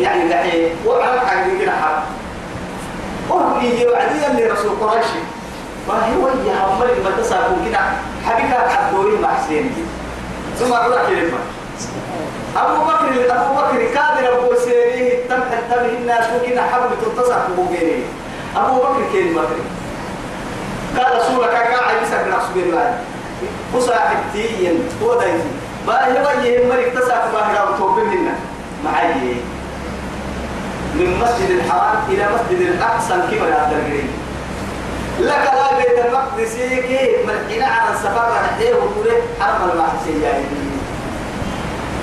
يعني 0.00 0.28
دحين 0.28 0.70
وعلى 0.86 1.20
حاجة 1.20 1.58
كده 1.60 1.72
حق. 1.72 2.02
حبي 3.30 3.86
وعدي 3.86 4.26
اللي 4.26 4.46
رسول 4.46 4.70
قريش. 4.80 5.06
ما 5.88 5.94
هو 5.94 6.28
يا 6.28 6.56
عمر 6.56 6.86
ما 7.04 7.22
تساكو 7.22 7.54
كده. 7.66 7.78
حبيك 8.26 8.52
حدوري 8.68 9.18
مع 9.22 9.28
حسين. 9.34 9.74
ثم 10.58 10.72
أقول 10.72 10.92
لك 10.92 11.08
لما 11.10 11.38
أبو 12.56 12.84
بكر 12.84 13.34
أبو 13.36 13.54
بكر 13.54 13.84
كادر 13.94 14.38
أبو 14.38 14.54
سيريه 14.64 15.28
تم 15.28 15.40
تم 15.70 15.84
الناس 15.84 16.24
وكنا 16.34 16.62
حبل 16.62 16.90
تتصح 17.02 17.36
بوجيني 17.56 18.02
أبو 18.56 18.76
بكر 18.76 19.02
كين 19.12 19.34
بكر؟ 19.34 19.58
قال 20.96 21.20
رسولك 21.20 21.50
كاعي 21.50 22.00
بسك 22.02 22.28
نقص 22.30 22.48
بين 22.54 22.70
بعد. 22.74 22.94
وصاحب 23.74 24.16
تيين 24.32 24.88
هو 25.02 25.14
دايتي 25.14 25.48
ما 25.86 26.06
هي 26.06 26.12
وجه 26.12 26.68
مريك 26.68 26.92
تساك 26.94 27.22
باهرة 27.32 27.74
وتوب 27.74 27.98
منا 27.98 28.34
معي. 28.84 29.36
من 30.98 31.18
مسجد 31.20 31.50
الحرام 31.50 31.96
إلى 32.08 32.28
مسجد 32.34 32.60
الأقصى 32.60 33.14
كما 33.14 33.48
هذا 33.48 33.76
الجريم 33.86 34.08
لك 35.20 35.50
لا 35.54 35.76
بيت 35.78 36.06
المقدس 36.06 36.54
كي 36.56 37.16
ملحنا 37.26 37.66
على 37.66 37.94
السفر 37.94 38.32
نحيه 38.44 38.74
وطوله 38.74 39.20
حرم 39.40 39.70
المحسي 39.70 40.22
يعني 40.22 40.44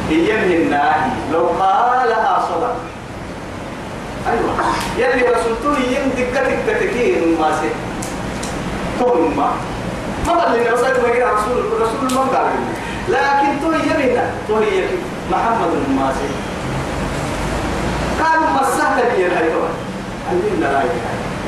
هي 0.09 0.33
من 0.33 0.51
الناهي 0.51 1.09
لو 1.31 1.45
قالها 1.45 2.47
صدق 2.49 2.75
أيوة. 4.27 4.53
يلي 4.97 5.27
رسولته 5.27 5.79
يم 5.79 6.09
دقتك 6.17 6.57
كتكين 6.67 7.37
ما 7.39 7.51
سي 7.61 7.69
توم 8.99 9.37
ما؟ 9.37 9.51
ما 10.27 10.33
بل 10.33 10.59
لنا 10.61 10.73
وصلت 10.73 10.99
ما 10.99 11.31
رسول 11.33 11.57
الرسول 11.57 12.13
ما 12.15 12.21
قال 12.21 12.51
لكن 13.09 13.61
تو 13.61 13.71
يمنا 13.71 14.29
تو 14.47 14.55
محمد 15.31 15.73
ما 15.97 16.13
كانوا 18.21 18.49
مسحت 18.61 18.97
لي 19.17 19.25
الهيئة 19.25 19.69
عندنا 20.29 20.65
لا 20.65 20.83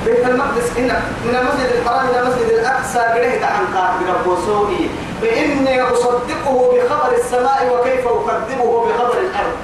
بيت 0.06 0.26
المقدس 0.28 0.78
إن 0.78 0.90
من 1.26 1.36
المسجد 1.36 1.70
الحرام 1.78 2.10
إلى 2.10 2.20
المسجد 2.20 2.50
الأقصى 2.50 3.00
قريت 3.00 3.44
عن 3.44 3.64
قاتل 3.76 4.20
ربوسوئي 4.20 4.90
فإني 5.22 5.82
أصدقه 5.82 6.74
بخبر 6.74 7.12
السماء 7.18 7.60
وكيف 7.74 8.08
أكذبه 8.08 8.86
بخبر 8.86 9.18
الأرض. 9.20 9.58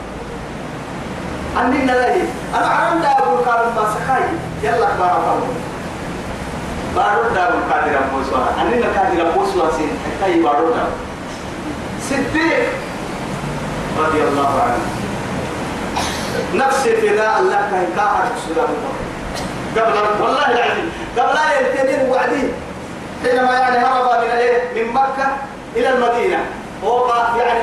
عندنا 1.57 1.91
لا 1.91 2.15
أنا 2.57 2.67
عرفت 2.67 3.05
أبو 3.21 3.39
الكارم 3.39 3.69
باسخاي 3.75 4.23
يلا 4.63 4.89
بارا 4.99 5.19
فاهم 5.25 5.53
بارو 6.95 7.23
دابو 7.35 7.57
قاتل 7.71 7.95
ربوسوا 7.95 8.37
عندنا 8.59 8.87
قاتل 8.95 9.19
ربوسوا 9.27 9.71
سين 9.77 9.89
حتى 10.05 10.31
يبارو 10.31 10.69
دابو 10.69 10.95
صديق. 12.09 12.69
رضي 13.99 14.21
الله 14.23 14.61
عنه. 14.61 14.98
نفس 16.53 16.87
الفداء 16.87 17.39
الله 17.39 17.55
كان 17.71 17.87
كاهر 17.95 18.25
سلام 18.47 18.67
قبل 19.75 20.23
والله 20.23 20.51
العظيم 20.51 20.91
قبل 21.17 21.35
لا 21.35 21.59
يلتدين 21.59 22.09
وعدين 22.09 22.51
حينما 23.23 23.53
يعني 23.53 23.77
هرب 23.77 24.23
من 24.23 24.29
إيه؟ 24.29 24.61
من 24.75 24.93
مكة 24.93 25.27
إلى 25.75 25.89
المدينة. 25.89 26.39
وقع 26.83 27.37
يعني 27.37 27.59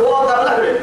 هو 0.00 0.14
قبل 0.16 0.78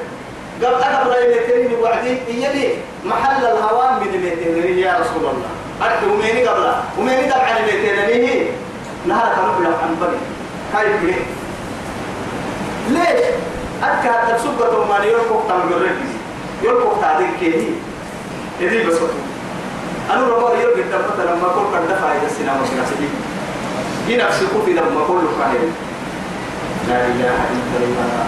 قبل 0.64 0.84
قبل 0.84 1.14
يلتدين 1.16 1.80
وعدين 1.80 2.20
يلي 2.28 2.74
محل 3.06 3.46
الهوان 3.46 3.94
من 3.94 4.14
الميتين 4.14 4.78
يا 4.78 4.94
رسول 4.94 5.30
الله. 5.30 5.50
أرد 5.82 6.12
وميني 6.12 6.48
قبل. 6.48 6.72
وميني 7.00 7.22
دبع 7.22 7.58
الميتين 7.58 8.48
نهار 9.06 9.36
كانوا 9.36 9.60
بلا 9.60 9.68
عن 9.68 10.18
هاي 10.74 10.88
بلي 11.02 11.16
ليش؟ 12.90 13.26
أكاد 13.84 14.38
تسبة 14.38 14.86
ما 14.86 15.06
يركض 15.06 15.44
تنقرر 15.48 15.90
يركض 16.64 17.02
تعدين 17.02 17.32
كيهي 17.40 17.68
إذي 18.62 18.84
بس 18.84 18.98
أنا 20.14 20.28
ربما 20.28 20.60
يرجع 20.62 20.84
الدفة 20.84 21.24
لما 21.24 21.48
كل 21.56 21.78
قد 21.78 21.88
دفع 21.90 22.12
إلى 22.12 22.26
السينما 22.26 22.64
في 22.64 22.76
نفسه 22.82 22.96
دي 24.08 24.18
نفس 24.18 24.42
الكوفي 24.42 24.74
لما 24.74 25.02
كل 25.08 25.22
فاهم 25.40 25.72
لا 26.90 27.06
إله 27.06 27.38
إلا 27.52 27.86
الله. 27.86 28.26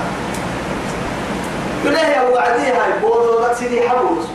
كلها 1.84 2.10
يا 2.10 2.21
وعديها 2.29 2.86
بوضو 3.01 3.41
ذات 3.41 3.55
سيدي 3.55 3.89
حبوس 3.89 4.25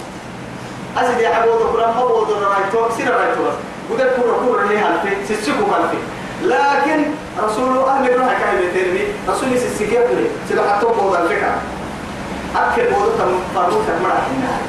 أسيدي 0.96 1.28
حبوس 1.28 1.62
كلام 1.76 1.96
ما 1.96 2.04
بوضو 2.06 2.32
رايتو 2.34 2.96
سير 2.96 3.10
رايتو 3.14 3.42
بس 3.42 3.54
وده 3.90 4.04
كورة 4.16 4.36
كورة 4.46 4.64
ليه 4.68 4.78
هالفي 4.88 5.26
سيسكو 5.28 5.64
هالفي 5.64 5.96
لكن 6.42 7.04
رسول 7.44 7.78
أهل 7.78 8.14
بروح 8.14 8.32
كاي 8.40 8.56
بيترمي 8.58 9.00
رسول 9.28 9.58
سيسكي 9.58 9.98
أبلي 9.98 10.26
سيدا 10.48 10.72
حتى 10.72 10.86
بوضو 10.86 11.14
الفكرة. 11.14 11.54
أكل 12.58 12.82
بوضو 12.94 13.10
تم 13.18 13.32
فاروق 13.54 13.82
تكمل 13.86 14.10
النهاية 14.10 14.62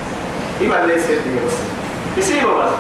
إما 0.62 0.84
اللي 0.84 0.96
يصير 0.96 1.18
بس 1.48 1.54
يسيبه 2.18 2.54
بس 2.54 2.72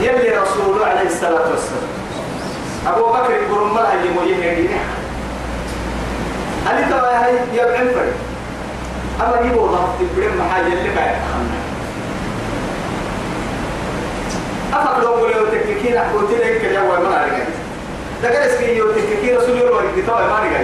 يلي 0.00 0.38
رسول 0.38 0.82
عليه 0.82 1.06
الصلاة 1.06 1.50
والسلام. 1.50 1.88
أبو 2.86 3.12
بكر 3.12 3.30
يقول 3.32 3.70
ما 3.70 3.80
هي 3.92 4.08
مجيء 4.22 4.36
يجيني 4.38 4.68
أنا 6.70 6.80
ترى 6.90 7.10
هاي 7.14 7.34
يبعن 7.52 7.88
فرق 7.94 8.12
أما 9.20 9.46
يبغى 9.46 9.64
الله 9.64 9.94
تبرم 10.00 10.38
محاجة 10.38 10.66
اللي 10.66 10.94
بعد 10.96 11.14
أفق 14.72 15.00
لو 15.00 15.08
قولوا 15.14 15.50
تككين 15.50 15.96
أحكوتي 15.96 16.34
لك 16.34 16.60
كل 16.62 16.74
يوم 16.74 16.88
ما 16.88 16.98
نرجع 16.98 17.44
دكان 18.22 18.42
اسكي 18.50 18.76
يو 18.76 18.92
تككين 18.92 19.36
رسول 19.36 19.56
الله 19.58 19.82
ما 20.06 20.40
نرجع 20.40 20.60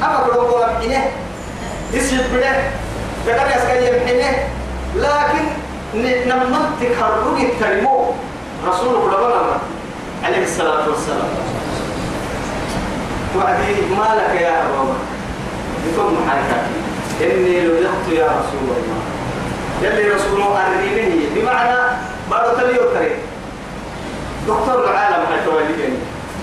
لو 0.00 0.40
قولوا 0.40 0.66
بحنه 0.66 1.10
يسجد 1.92 2.24
بله 2.34 2.70
دكان 3.26 3.46
اسكي 3.46 3.86
يبحنه 3.86 4.32
لكن 4.96 5.44
نمنتك 6.28 6.96
هرقي 7.02 7.42
الترمو 7.42 8.12
رسول 8.68 8.94
الله 8.94 9.60
عليه 10.24 10.44
الصلاة 10.44 10.88
والسلام. 10.88 11.28
وعدي 13.36 13.74
ما 13.98 14.14
لك 14.18 14.40
يا 14.40 14.62
أبو 14.62 14.92
بكم 15.86 16.16
محاكاك 16.22 16.64
إني 17.20 17.60
لذقت 17.60 18.08
يا 18.12 18.26
رسول 18.26 18.60
الله. 18.62 19.00
يلي 19.82 20.10
رسول 20.10 20.42
أرنيني 20.42 21.26
بمعنى 21.34 21.78
بعد 22.30 22.56
تليو 22.56 22.82
تري 22.94 23.12
دكتور 24.48 24.90
العالم 24.90 25.26
حيث 25.26 25.48
والدين 25.48 25.96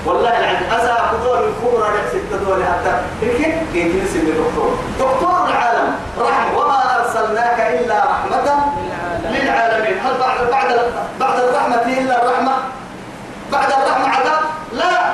والله 0.07 0.29
العظيم 0.39 0.67
أسا 0.71 0.95
كدور 1.11 1.39
الكبرى 1.47 1.87
ستة 2.09 2.37
دول 2.45 2.63
حتى 2.63 2.93
لكن 3.21 3.51
كيف 3.73 4.03
نسمي 4.03 4.31
دكتور. 4.31 4.71
دكتور 4.99 5.45
العالم 5.49 5.95
رحمة. 6.19 6.57
وما 6.59 6.79
أرسلناك 6.99 7.59
إلا 7.59 7.97
رحمة 8.05 8.47
للعالمين. 9.31 9.97
هل 9.99 10.13
بعد 10.19 10.49
بعد 10.51 10.79
بعد 11.19 11.39
الرحمة 11.39 11.75
إلا 11.75 12.23
الرحمة؟ 12.23 12.53
بعد 13.51 13.69
الرحمة 13.71 14.07
عذاب؟ 14.07 14.39
لا. 14.73 15.13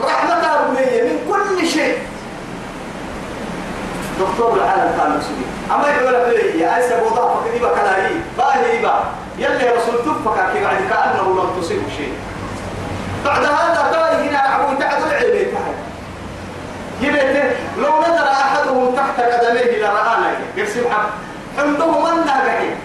رحمة 0.00 0.42
ربية 0.56 1.02
من 1.02 1.18
كل 1.28 1.66
شيء. 1.66 1.98
دكتور 4.20 4.54
العالم 4.56 4.98
كان 4.98 5.18
مسلم 5.18 5.44
أما 5.74 5.88
يقول 5.88 6.14
لك 6.14 6.54
يا 6.54 6.76
أيسى 6.76 7.00
بوضع 7.00 7.34
فكذي 7.34 7.58
بكلاهي 7.58 8.14
باهي 8.38 8.82
با 8.82 9.04
يلي 9.38 9.70
رسول 9.70 9.94
تفكك 10.04 10.62
بعد 10.62 10.76
كأنه 10.90 11.26
لم 11.38 11.60
تصيب 11.60 11.82
شيء. 11.96 12.12
بعد 13.24 13.44
هذا 13.44 13.90
تاني 13.92 14.30
هنا 14.30 14.38
عبود 14.38 14.78
تعد 14.78 15.02
العلم 15.02 15.48
يبيت 17.00 17.56
لو 17.78 18.00
نظر 18.00 18.28
أحدهم 18.32 18.96
تحت 18.96 19.20
قدميه 19.20 19.78
لرآنا 19.78 20.32
يرسم 20.56 20.80
حب 20.90 21.08
عندهم 21.58 22.06
أنها 22.06 22.40
قحيم 22.46 22.76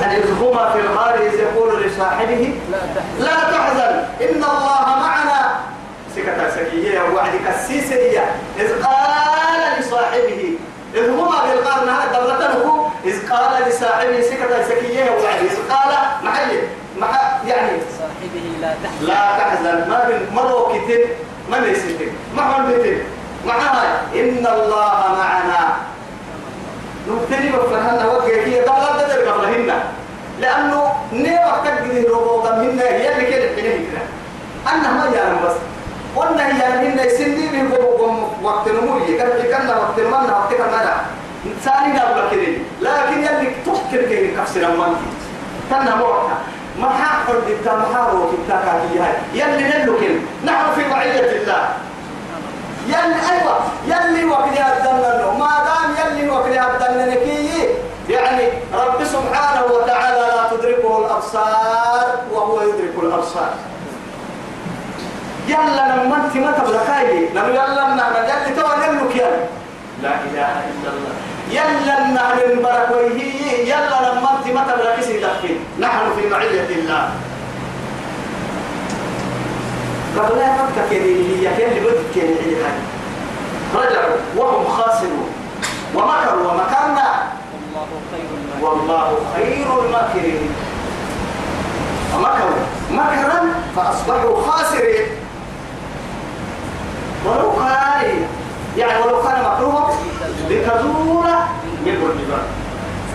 يعني 0.00 0.16
إذ 0.16 0.30
هما 0.40 0.70
في 0.72 0.80
الغار 0.80 1.14
إذ 1.14 1.34
يقول 1.34 1.82
لصاحبه 1.82 2.54
لا 3.18 3.34
تحزن. 3.52 4.04
إن 4.20 4.44
الله 4.44 4.98
معنا. 5.00 5.60
سكت 6.16 6.52
سكية 6.54 7.00
وعد 7.14 7.30
كسيسية 7.48 8.24
إذ 8.58 8.82
قال 8.82 9.80
لصاحبه 9.80 10.58
إذ 10.94 11.10
هما 11.10 11.40
في 11.40 11.52
الغار 11.52 11.84
نهار 11.84 12.08
دولته 12.14 12.90
إذ 13.04 13.30
قال 13.32 13.68
لصاحبه 13.68 14.20
سكت 14.22 14.66
سكية 14.68 15.10
وعد 15.10 15.40
إذ 15.44 15.72
قال 15.72 15.94
محيي. 16.22 16.60
مع 17.00 17.08
يعني 17.46 17.78
صاحبه 17.98 18.40
لا 18.60 18.74
تحزن. 18.82 19.06
لا 19.06 19.38
تحزن. 19.38 19.90
ما 19.90 20.08
من 20.08 20.34
مرة 20.34 20.78
كتير؟ 20.78 21.06
ما 21.50 21.56
ليستين 21.56 22.12
ما 22.36 22.42
هو 22.42 22.60
البيتين 22.60 22.98
معها 23.46 24.00
إن 24.14 24.46
الله 24.46 25.16
معنا. 25.18 25.76
نبتدي 27.08 27.48
بفرهن 27.48 28.06
وقع 28.06 28.26
هي 28.28 28.60
لا 28.60 29.04
تدرك 29.04 29.28
قبلهن 29.28 29.70
لأنه 30.40 30.92
نيوة 31.12 31.64
تقدر 31.64 32.10
روبو 32.10 32.48
هن 32.48 32.78
هي 32.78 33.12
اللي 33.12 33.26
كده 33.30 33.46
حينه 33.56 33.84
كده 33.90 34.02
أنه 34.72 34.90
ما 34.90 35.16
يعلم 35.16 35.38
بس. 35.44 35.56
قلنا 36.16 36.46
هي 36.46 36.88
هن 36.88 36.98
يسندي 36.98 37.48
به 37.48 37.78
وقت 38.42 38.68
نموي 38.68 39.16
كان 39.16 39.28
كان 39.50 39.68
وقت 39.68 40.00
نمنا 40.00 40.36
وقت 40.36 40.54
كان 40.54 40.70
ثاني 41.64 41.98
دابا 41.98 42.28
كده. 42.30 42.52
لكن 42.80 43.18
يلي 43.18 43.50
تفكر 43.66 44.02
كده 44.10 44.42
كفسر 44.42 44.66
أمانتي 44.66 45.10
كان 45.70 45.98
موقع. 45.98 46.32
ما 46.78 46.88
حقل 46.88 47.34
دكتا 47.48 47.76
ما 47.76 47.86
حارو 47.94 48.30
دكتا 48.30 48.60
كاتي 48.64 48.98
هاي. 48.98 49.14
يلي 49.34 49.68
نلوكن 49.68 50.20
نحن 50.44 50.72
في 50.74 50.88
معية 50.88 51.20
الله. 51.20 51.68
يلي 52.86 53.20
أيوة. 53.30 53.56
يلي 53.86 54.24
وكلي 54.24 54.60
هدنا 54.60 55.32
ما 55.38 55.50
دام 55.66 55.90
يلي 56.00 56.30
وكلي 56.30 56.60
نكي 57.10 57.68
يعني 58.08 58.48
رب 58.74 59.04
سبحانه 59.04 59.64
وتعالى 59.64 60.18
لا 60.18 60.56
تدركه 60.56 60.98
الأبصار 60.98 62.06
وهو 62.32 62.62
يدرك 62.62 62.94
الأبصار. 63.02 63.54
يلا 65.48 66.04
لما 66.04 66.16
أنت 66.16 66.36
ما 66.36 66.52
تبلكاي 66.52 67.28
لما 67.34 67.48
يلا 67.48 67.94
نحن 67.94 68.14
جل 68.26 68.56
تو 68.56 68.66
نملك 68.66 69.16
يلا 69.16 69.44
لا 70.02 70.14
إله 70.14 70.52
إلا 70.70 70.90
الله. 70.94 71.29
يلا 71.50 72.00
نحن 72.00 72.62
بركويه 72.62 73.22
يلا 73.64 74.10
لما 74.10 74.30
انت 74.38 74.54
ما 74.54 74.62
تبلك 74.72 75.00
سيدك 75.00 75.42
نحن 75.80 75.98
في 76.16 76.28
معية 76.28 76.68
الله. 76.70 77.10
قبل 80.18 80.38
لا 80.38 80.46
يفكك 80.54 80.92
اللي 80.92 81.48
هي 81.48 81.56
كان 81.56 81.84
بدك 81.84 82.16
اللي 82.16 82.56
رجعوا 83.74 84.16
وهم 84.36 84.64
خاسرون. 84.68 85.28
ومكروا 85.94 86.52
ومكرنا. 86.52 87.22
والله 88.62 89.18
خير 89.34 89.66
الماكرين. 89.84 90.54
ومكروا. 92.14 92.60
مكرا 92.90 93.54
فأصبحوا 93.76 94.42
خاسرين. 94.42 95.06
ولو 97.26 97.52
كان 97.52 98.39
يعني 98.76 99.00
ولو 99.02 99.22
كان 99.22 99.42
مكروه 99.44 99.90
لتزول 100.50 101.26
منه 101.86 102.06
الجبال 102.06 102.42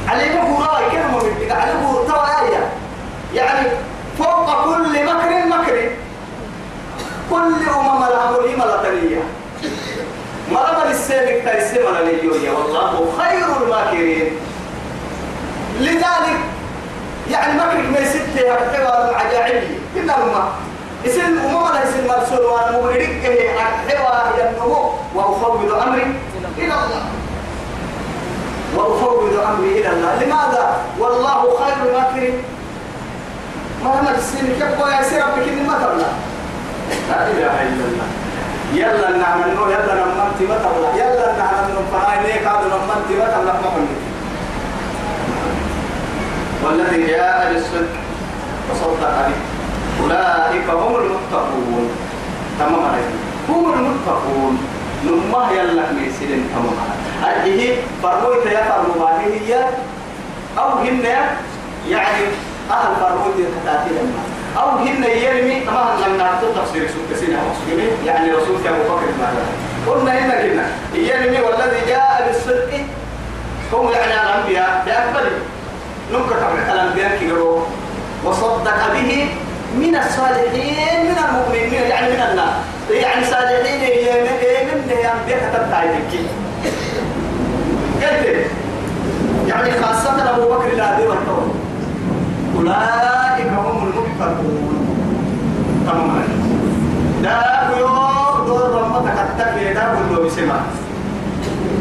عليه 0.07 0.41
هو 0.41 0.79
كلمة 0.91 1.23
من 1.23 1.51
عليه 1.51 1.73
هو 1.73 2.25
آية 2.45 2.69
يعني 3.33 3.69
فوق 4.17 4.63
كل 4.65 5.05
مكر 5.05 5.45
مكر. 5.57 5.89
كل 7.29 7.69
أمم 7.79 7.99
لها 8.03 8.31
مليمة 8.41 8.65
لتنية 8.65 9.21
مرمى 10.51 10.89
للسيمك 10.89 11.41
تايسيما 11.45 11.89
لليوية 11.89 12.51
والله 12.51 13.07
خير 13.19 13.45
الماكرين. 13.63 14.31
لذلك 15.79 16.39
يعني 17.31 17.53
مكرك 17.53 17.89
ما 17.91 17.99
يسته 17.99 18.49
حوار 18.77 19.15
كنا 19.95 20.11
لما 20.11 20.49
اسم 21.05 21.21
أمم 21.21 21.73
لا 21.73 21.83
اسم 21.83 22.07
مرسول 22.07 22.45
وأنا 22.45 22.77
مبرك 22.77 23.21
حوار 23.89 24.33
ينمو 24.39 24.89
وأفوض 25.15 25.71
أمري 25.87 26.15
إلى 26.57 26.73
الله 26.73 27.05
وأفوض 28.75 29.33
أمري 29.49 29.71
إلى 29.79 29.89
الله. 29.93 30.13
لماذا؟ 30.23 30.65
والله 30.99 31.41
خير 31.59 31.77
الماكرين. 31.85 32.35
مرمى 33.83 34.11
السن 34.17 34.47
كيف 34.59 34.79
يا 34.93 35.01
سير 35.09 35.21
ربك 35.25 35.47
إني 35.47 35.61
ما 35.69 35.77
تبلغ 35.77 36.11
لا 37.09 37.19
إله 37.31 37.55
إلا 37.69 37.83
الله. 37.89 38.07
يلا 38.73 39.09
نعمل 39.17 39.49
نو 39.55 39.65
يلا 39.69 39.93
نمنتي 39.93 40.43
ما 40.49 40.57
تبلغ 40.65 40.91
يلا 40.97 41.27
نعمل 41.37 41.67
نو 41.75 41.81
فراي 41.93 42.17
ليك 42.25 42.43
هذا 42.47 42.65
نمنتي 42.73 43.13
ما 43.19 43.27
تبلغ 43.33 43.57
ما 43.63 43.69
قلت 43.75 43.93
والذي 46.63 47.07
جاء 47.07 47.53
بالصدق 47.53 47.95
وصدق 48.71 49.13
به. 49.27 49.37
أولئك 50.01 50.67
هم 50.69 50.95
المتقون. 50.95 51.89
تمام 52.59 52.83
عليك 52.85 53.11
هم 53.49 53.73
المتقون. 53.73 54.53
نما 55.05 55.51
يلا 55.51 55.91
ميسين 55.91 56.49
تمام 56.53 56.77
عليك 57.23 57.77
فرمويت 58.03 58.45
يا 58.45 58.63
فرمو 58.69 59.05
هي 59.07 59.65
أو 60.57 60.69
هن 60.69 61.05
يعني 61.89 62.23
أهل 62.71 62.95
فرمويت 63.01 63.35
يتاتي 63.39 63.89
لما 63.89 64.21
أو 64.57 64.69
هن 64.69 65.03
يرمي 65.03 65.59
ما 65.65 65.97
لم 66.07 66.17
نعطي 66.17 66.47
تفسير 66.55 66.87
سوء 66.87 67.05
كسينا 67.11 67.39
يعني 68.05 68.31
رسول 68.31 68.55
أبو 68.67 68.83
بكر 68.83 69.07
ماذا 69.19 69.45
قلنا 69.87 70.11
هنا 70.19 70.41
كنا 70.41 70.65
يرمي 70.93 71.39
والذي 71.39 71.85
جاء 71.87 72.23
بالصدق 72.27 72.73
هم 73.73 73.91
يعني 73.91 74.13
الأنبياء 74.13 74.83
بأكبر 74.85 75.29
نمكر 76.13 76.35
طبعا 76.35 76.73
الأنبياء 76.73 77.17
كيرو 77.19 77.63
وصدق 78.25 78.93
به 78.93 79.27
من 79.77 79.95
الصالحين 79.95 81.05
من 81.05 81.17
المؤمنين 81.29 81.73
يعني 81.73 82.07
من 82.07 82.21
الناس 82.31 82.53
يعني 82.91 83.25
صالحين 83.25 83.79
من 84.23 84.64
أنبياء 85.13 85.39
كتبت 85.39 85.73
عليك 85.73 86.11
قلت 88.01 88.45
يعني 89.47 89.71
خاصة 89.71 90.29
أبو 90.35 90.41
بكر 90.53 90.75
لا 90.77 90.97
دي 90.97 91.03
أولئك 92.57 93.47
هم 93.57 93.87
المتقون 93.87 94.75
تمام. 95.87 96.23
دا 97.23 97.37
يوم 97.79 98.45
دور 98.47 98.61
رمتك 98.81 99.17
التكي 99.19 99.73
دا 99.73 99.81
كله 99.81 100.25
بسمع 100.25 100.55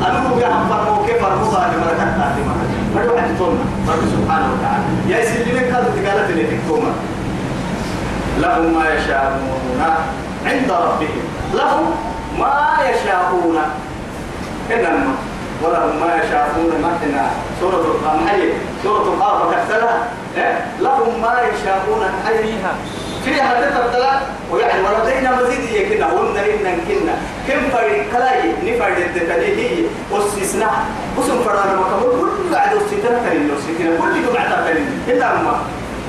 أنا 0.02 0.18
بقى 0.36 0.52
هم 0.52 0.68
فرمو 0.68 1.06
كيف 1.06 1.22
فرمو 1.24 1.50
ركعت 1.52 2.18
تعدي 2.18 2.40
ما. 2.42 2.54
ما 2.94 3.12
واحد 3.12 3.28
تونا 3.38 3.64
رب 3.88 4.02
سبحانه 4.12 4.46
وتعالى. 4.52 4.84
يا 5.08 5.24
سيدي 5.24 5.50
كذا 5.60 5.92
تقالت 5.96 6.30
اللي 6.30 6.44
تكتوما 6.44 6.92
لهم 8.40 8.74
ما 8.74 8.84
يشاءون 8.94 9.80
عند 10.46 10.70
ربهم. 10.70 11.24
لهم 11.54 11.84
ما 12.38 12.63
إنما 14.70 15.14
ولهم 15.62 16.00
ما 16.00 16.14
يشاءون 16.16 16.72
مثلا 16.80 17.26
سورة 17.60 17.84
القمحية 17.92 18.52
سورة 18.82 19.16
كسلها 19.52 19.98
إيه؟ 20.36 20.64
لهم 20.80 21.22
ما 21.22 21.34
يشاءون 21.42 22.02
فيها. 22.26 22.72
فيها 23.24 23.60
تتبتلا 23.60 24.20
ويعني 24.50 24.80
ولدينا 24.82 25.30
مزيد 25.42 25.70
يكنا 25.72 26.06
هن 26.06 26.36
إن 26.36 26.78
كنا. 26.88 27.14
كم 27.48 27.70
فريق 27.78 28.04
كلاي؟ 28.12 28.52
نفرد 28.64 28.98
التدليه 28.98 29.86
واستثناء 30.10 30.74
وسم 31.18 31.42
فرانا 31.44 31.74
مكمل 31.80 32.20
كل 32.20 32.54
عدو 32.56 32.78
ستنا 32.90 33.18
كريم 33.28 33.50
ستنا 33.64 33.96
كل 34.00 34.14
جمعة 34.26 34.64
كريم 34.68 35.02
إلا 35.08 35.34
ما 35.34 35.56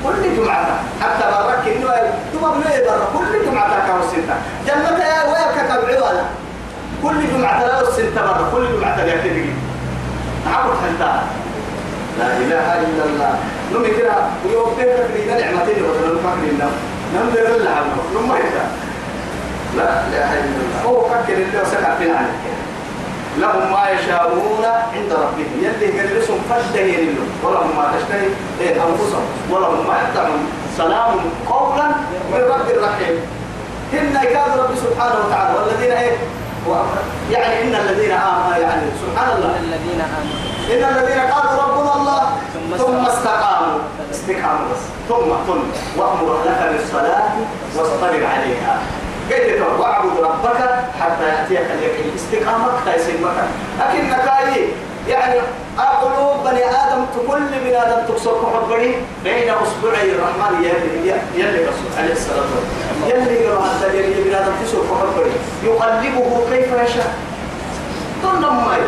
كل 0.03 0.35
جمعة. 0.37 0.65
حتى 1.01 1.25
بارك 1.31 1.67
إنه 1.77 1.89
تبغى 2.33 2.51
بني 2.53 2.85
برا 2.85 3.07
كل 3.17 3.45
جمعة 3.51 3.87
كاو 3.87 4.01
ستة 4.11 4.35
جنة 4.67 5.03
يا 5.05 5.23
ويا 5.31 5.47
كتب 5.55 5.89
عوالا 5.89 6.23
كل 7.03 7.37
جمعة 7.37 7.65
لا 7.65 7.91
ستة 7.91 8.21
برا 8.21 8.49
كل 8.53 8.77
جمعة 8.77 9.05
لا 9.05 9.17
تدري 9.17 9.53
عبد 10.47 10.71
حتى 10.83 11.21
لا 12.19 12.37
إله 12.37 12.67
إلا 12.79 13.03
الله. 13.05 13.39
نمي 13.73 13.89
كده 13.89 14.13
ويوم 14.45 14.73
تهرب 14.77 15.09
لنا 15.15 15.39
نعمتين 15.39 15.83
ولا 15.83 16.13
نفكر 16.15 16.41
لنا 16.51 16.69
نم 17.15 17.33
ده. 17.35 17.55
اللي 17.55 17.69
عنه. 17.69 17.95
نم 18.15 18.29
ما 18.29 18.35
لا 19.77 20.07
إله 20.07 20.33
إلا 20.33 20.61
الله. 20.63 20.81
هو 20.85 21.01
فكر 21.01 21.33
اللي 21.33 21.61
وسكت 21.61 21.97
فينا 21.99 22.17
عنك 22.17 22.29
لهم 23.39 23.71
ما 23.71 23.89
يشاءون 23.89 24.65
عند 24.93 25.11
ربهم. 25.11 25.51
يلي 25.61 25.97
يجلسهم 25.97 26.39
فاشتهي 26.49 27.05
لهم 27.05 27.29
ولهم 27.43 27.75
ما 27.77 27.91
تشتهي 27.97 28.27
إيه 28.61 28.73
أنفسهم. 28.73 29.25
ولهم 29.51 29.87
ما 29.87 29.95
يدعون 30.09 30.47
سلام 30.77 31.15
قولا 31.49 31.87
من 32.31 32.41
رب 32.53 32.69
الرحيم. 32.77 33.15
هن 33.93 34.13
كاد 34.23 34.59
رب 34.59 34.75
سبحانه 34.75 35.15
وتعالى 35.25 35.59
والذين 35.59 35.91
إيه 35.91 36.17
يعني 37.31 37.63
إن 37.63 37.75
الذين 37.75 38.11
آمنوا 38.11 38.57
يعني 38.57 38.85
سبحان 39.01 39.37
الله. 39.37 39.53
الذين 39.59 40.01
آمنوا. 40.01 40.37
إن 40.73 40.97
الذين 40.97 41.19
قالوا 41.19 41.63
ربنا 41.63 41.93
الله 41.95 42.21
ثم 42.77 43.05
استقاموا. 43.05 43.79
استقاموا. 44.11 44.67
بس. 44.71 44.83
ثم 45.09 45.29
ثم. 45.47 45.61
وأمر 45.99 46.37
لك 46.45 46.59
بالصلاة 46.71 47.29
واصطبر 47.75 48.25
عليها. 48.25 48.79
قلت 49.31 49.61
واعبد 49.79 50.17
ربك 50.23 50.59
حتى 51.01 51.23
يأتيك 51.23 51.71
اليقين. 51.71 52.11
استقامك 52.15 52.71
تيسير 52.85 53.15
مكان 53.21 53.49
لكن 53.79 54.09
نكاي 54.09 54.67
يعني 55.07 55.39
قلوب 56.01 56.43
بني 56.43 56.65
آدم 56.65 57.05
كل 57.27 57.39
بني 57.39 57.81
آدم 57.83 58.05
تكسر 58.07 58.35
حبري 58.53 58.95
بين 59.23 59.49
أصبعي 59.49 60.11
الرحمن 60.11 60.63
يلي 60.63 61.13
يلي 61.35 61.59
رسول 61.65 61.91
عليه 61.97 62.13
الصلاة 62.13 62.37
والسلام. 62.41 63.23
يلي 63.23 63.43
يرى 63.43 63.59
يلي 63.93 64.23
بني 64.23 64.37
آدم 64.37 64.51
تكسر 64.61 64.77
حبري 65.01 65.31
يقلبه 65.63 66.41
كيف 66.51 66.67
يشاء. 66.67 67.13
ضمن 68.23 68.87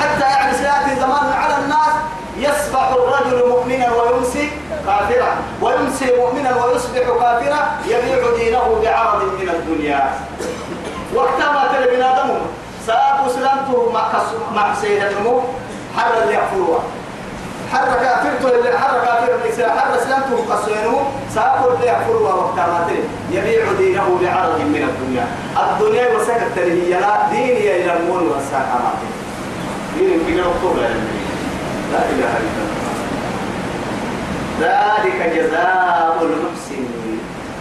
حتى 0.00 0.24
يعني 0.24 0.52
سيأتي 0.56 1.00
زمان 1.00 1.32
على 1.32 1.54
الناس 1.64 1.94
يصبح 2.38 2.88
الرجل 2.90 3.48
مؤمنا 3.48 3.92
ويمسي 3.92 4.50
كافرا. 4.86 5.36
ويمسي 5.62 6.16
مؤمنا 6.16 6.64
ويصبح 6.64 6.98
كافرا. 6.98 7.78
يبيع 7.86 8.36
دينه 8.36 8.80
بعرض 8.84 9.22
من 9.22 9.48
الدنيا. 9.48 10.10
وقتما 11.14 11.68
ترى 11.72 11.96
بن 11.96 12.02
آدم 12.02 12.30
ساق 12.88 13.28
سلامته 13.34 13.92
مع 13.92 14.12
مع 14.54 14.74
سيد 14.74 15.02
النمو 15.02 15.40
حر 15.96 16.22
اللي 16.22 16.34
يحفروا 16.34 16.78
حر 17.72 17.88
كافرته 18.02 18.78
حر 18.78 18.94
كافر 19.04 19.34
النساء 19.44 19.68
حر 19.78 19.98
سلامته 20.04 20.54
قصينه 20.54 21.10
ساق 21.34 21.72
اللي 21.72 21.86
يحفروا 21.86 22.28
وقتما 22.28 22.86
ترى 22.88 23.02
يبيع 23.32 23.72
دينه 23.78 24.18
بعرض 24.22 24.60
من 24.60 24.82
الدنيا. 24.88 25.26
الدنيا 25.56 26.16
وسكت 26.16 26.58
هي 26.58 26.90
لا 26.90 27.28
دين 27.30 27.56
إلى 27.56 27.96
المون 27.96 28.22
والساقات 28.28 28.98
دين 29.98 30.20
في 30.26 30.32
الأكتوبر 30.32 30.80
لا 31.92 31.98
إله 32.12 32.32
إلا 32.44 32.62
الله. 32.64 32.88
ذلك 34.60 35.18
جزاء 35.36 36.16
المحسنين. 36.22 37.20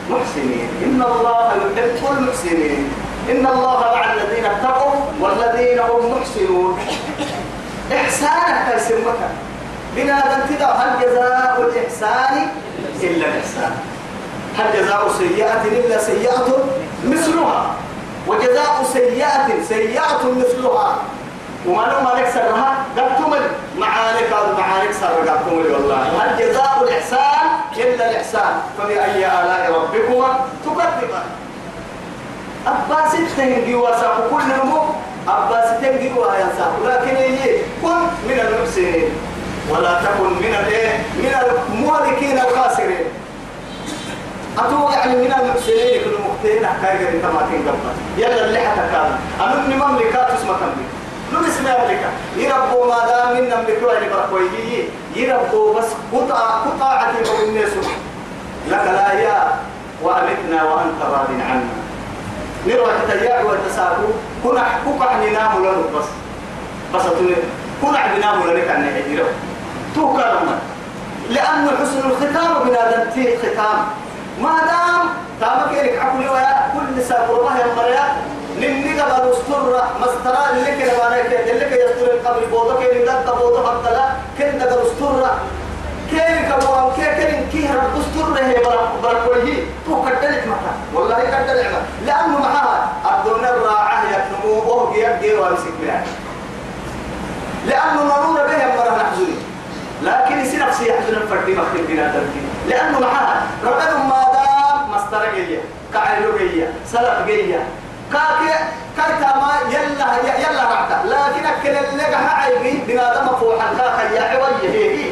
محسنين. 0.10 0.70
إن 0.86 1.02
الله 1.12 1.52
يحب 1.78 2.18
المحسنين. 2.18 3.07
إن 3.30 3.48
الله 3.48 3.80
مع 3.96 4.13
الذين 4.13 4.46
اتقوا 4.46 4.96
والذين 5.22 5.80
هم 5.80 6.18
محسنون. 6.18 6.80
إحسانك 7.96 8.74
تسمك 8.76 9.20
بنا 9.96 10.46
تدا 10.50 10.66
هل 10.66 11.00
جزاء 11.02 11.56
الإحسان 11.60 12.48
إلا 13.04 13.26
الإحسان؟ 13.28 13.72
هل 14.58 14.66
جزاء 14.80 15.10
سيئة 15.18 15.63
إلا 15.63 15.98
سيئة 16.00 16.48
مثلها؟ 17.06 17.76
وجزاء 18.28 18.84
سيئة 18.94 19.63
سيئة 19.70 20.24
مثلها. 20.24 20.96
وما 21.66 21.82
لو 21.82 22.00
مالك 22.02 22.30
سرها 22.34 22.86
قد 22.98 23.42
معانك 23.78 24.28
هذا 24.34 24.56
معانك 24.58 24.92
سر 24.92 25.30
قد 25.30 25.54
والله. 25.54 26.02
هل 26.20 26.40
جزاء 26.40 26.84
الإحسان 26.84 27.46
إلا 27.78 28.10
الإحسان؟ 28.10 28.54
فبأي 28.78 29.26
آلاء 29.26 29.72
ربكما 29.74 30.40
تكذبان. 30.66 31.47
أباس 32.67 33.12
تنجي 33.38 33.76
وساق 33.76 34.28
كل 34.32 34.43
نمو 34.63 34.82
أباس 35.28 35.82
تنجي 35.82 36.12
وينسى 36.13 36.65
لكن 36.86 37.15
هي 37.15 37.58
كن 37.82 38.00
من 38.28 38.39
المحسنين 38.39 39.10
ولا 39.70 40.02
تكن 40.02 40.34
من 40.34 40.56
الايه 40.60 40.98
من 41.17 41.32
المهلكين 41.74 42.39
الخاسرين 42.39 43.06
أتو 44.58 44.89
يعني 44.89 45.15
من 45.15 45.34
المحسنين 45.39 46.04
كل 46.04 46.15
مختين 46.30 46.67
حكاية 46.67 47.10
انت 47.10 47.26
ما 47.26 47.41
تنقبل 47.52 47.78
يلا 48.17 48.46
اللي 48.46 48.60
أنا 49.41 49.56
من 49.67 49.78
مملكات 49.78 50.28
اسمها 50.32 50.58
تملك 50.58 50.89
لو 51.34 51.39
اسم 51.39 51.63
مملكة 51.63 52.10
يربو 52.38 52.84
ما 52.89 53.06
دام 53.08 53.34
من 53.34 53.50
نملك 53.50 53.82
وين 53.84 54.10
بركويه 54.10 54.84
يربو 55.15 55.74
بس 55.74 55.86
قطع 56.13 56.39
قطعة 56.39 57.12
من 57.12 57.50
الناس 57.50 57.72
لك 58.67 58.86
لا 58.86 59.13
يا 59.13 59.60
وأمتنا 60.04 60.63
وأنت 60.63 61.02
راض 61.02 61.28
عنا 61.50 61.87
نروح 62.67 62.89
تتياع 63.10 63.43
والتساقو 63.43 64.08
كنا 64.43 64.63
حقوق 64.63 65.03
عن 65.03 65.34
نام 65.34 65.60
لنا 65.60 65.71
بس 65.99 66.06
بس 66.95 67.01
كنا 67.82 67.99
عن 67.99 68.19
نام 68.19 68.43
لنا 68.47 68.60
كان 68.65 68.82
نحجره 68.82 69.30
تو 69.95 70.13
كلمة 70.13 70.58
لأنه 71.30 71.71
حسن 71.82 71.99
الختام 72.10 72.63
بنادم 72.65 73.12
فيه 73.12 73.38
ختام 73.38 73.77
ما 74.41 74.56
دام 74.69 75.08
تامك 75.39 75.71
لك 75.84 75.97
عقل 75.99 76.30
ويا 76.30 76.71
كل 76.73 77.03
ساق 77.03 77.30
الله 77.39 77.53
يمريا 77.60 78.03
نني 78.58 79.01
قبل 79.01 79.32
استر 79.32 79.82
مسترى 80.01 80.62
لك 80.62 80.77
لما 80.93 81.17
نك 81.17 81.32
لك 81.47 81.71
يستر 81.71 82.13
القبر 82.13 82.45
بوضك 82.51 82.82
اللي 82.91 83.06
لا 83.06 83.21
تبوض 83.21 83.65
حتى 83.67 83.93
لا 83.95 84.10
كن 84.38 84.62
قبل 84.62 84.82
استر 84.88 85.30
كيف 86.10 86.52
كبوا 86.54 86.93
كيف 86.96 87.08
كن 87.28 87.50
كيه 87.52 87.74
رب 87.74 88.00
استر 88.00 88.46
هي 88.46 88.63
برا 88.63 88.91
برا 89.04 89.20
كويه 89.26 89.63
تو 89.86 90.06
كدلك 90.06 90.43
مكان 90.48 90.76
والله 90.93 91.15
كدلك 91.20 91.72
لأنه 92.06 92.39
معها 92.39 92.89
الدنيا 93.06 93.50
الراعة 93.50 94.04
يكنمو 94.12 94.54
وهو 94.58 94.93
يجي 94.93 95.34
ويمسك 95.36 95.74
بها 95.82 96.04
لأنه 97.67 98.04
نرور 98.04 98.48
به 98.48 98.58
مرة 98.78 98.98
نحزني 98.98 99.36
لكن 100.04 100.39
يصير 100.39 100.67
نفسي 100.67 100.89
يحزن 100.89 101.15
الفردي 101.15 101.56
مختلف 101.56 101.88
بنا 101.88 102.12
تركي 102.13 102.41
لأنه 102.70 103.00
معها 103.00 103.41
ربنا 103.65 103.98
ما 104.04 104.24
دام 104.34 104.91
مستر 104.96 105.36
جيا 105.36 105.60
كعيلو 105.93 106.38
جيا 106.38 106.74
سلف 106.91 107.26
جيا 107.26 107.60
كاكي 108.13 108.54
كايتا 108.98 109.36
ما 109.36 109.52
يلا 109.70 110.39
يلا 110.39 110.63
رعتا. 110.63 111.08
لكن 111.08 111.46
أكل 111.46 111.86
اللي 111.91 112.04
قها 112.04 112.30
عيبي 112.43 112.82
بنا 112.88 113.15
دم 113.15 113.28
فوحا 113.39 113.67
كاكا 113.78 114.13
يا 114.15 114.22
عوي 114.22 114.70
هي. 114.70 115.12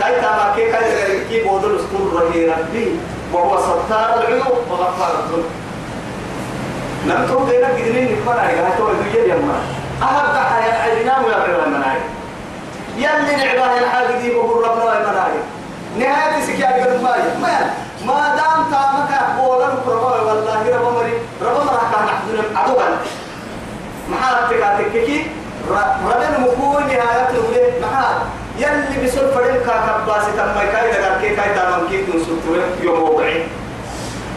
كايتا 0.00 0.30
ما 0.30 0.52
كي 0.56 0.72
كاي 0.72 1.24
كي 1.28 1.44
بودل 1.44 1.76
استور 1.76 2.22
رهي 2.22 2.46
ربي 2.50 2.96
وهو 3.32 3.58
ستار 3.58 4.18
العيوب 4.20 4.58
وغفار 4.70 5.10
الذنوب 5.24 5.44
نمتو 7.06 7.38
غيرك 7.44 7.74
جدنين 7.78 8.04
نكمل 8.12 8.38
عليها 8.38 8.70
تو 8.78 8.88
يجي 8.88 9.30
يما 9.30 9.54
أهب 10.02 10.36
حياة 10.46 10.82
عيدنا 10.82 11.18
ويا 11.20 11.36
غير 11.36 11.64
المناعي 11.66 12.00
يلي 12.96 13.36
نعباه 13.36 13.78
الحاجة 13.78 14.18
دي 14.20 14.30
بقول 14.34 14.64
ربنا 14.68 14.98
المناعي 15.00 15.38
نهاية 15.98 16.42
سكيا 16.46 16.84
قد 16.84 17.02
ما 17.02 17.16
ما 18.06 18.36
دام 18.36 18.70
تامك 18.70 19.36
بولا 19.38 19.66
نقربا 19.66 20.20
والله 20.20 20.76
رب 20.76 20.94
مري. 20.94 21.12
رب 21.42 21.64
مرا 21.66 21.82
كان 21.92 22.04
نحن 22.06 22.56
عدوا 22.56 22.82
محارتك 24.10 24.64
تككي 24.78 25.26
ربنا 25.70 26.38
مكون 26.38 26.82
نهاية 26.86 27.24
تقول 27.32 27.82
محار 27.82 28.22
يلي 28.58 29.08
بسول 29.62 29.74
فريم 29.74 29.86
كاكباسي 29.86 30.32
تم 30.36 30.54
كاي 30.72 30.92
دغار 30.92 31.20
كي 31.20 31.36
كاي 31.36 31.54
تامن 31.54 31.88
كي 31.88 32.06
سوتو 32.06 32.60
يوم 32.82 33.00
موضعي 33.00 33.44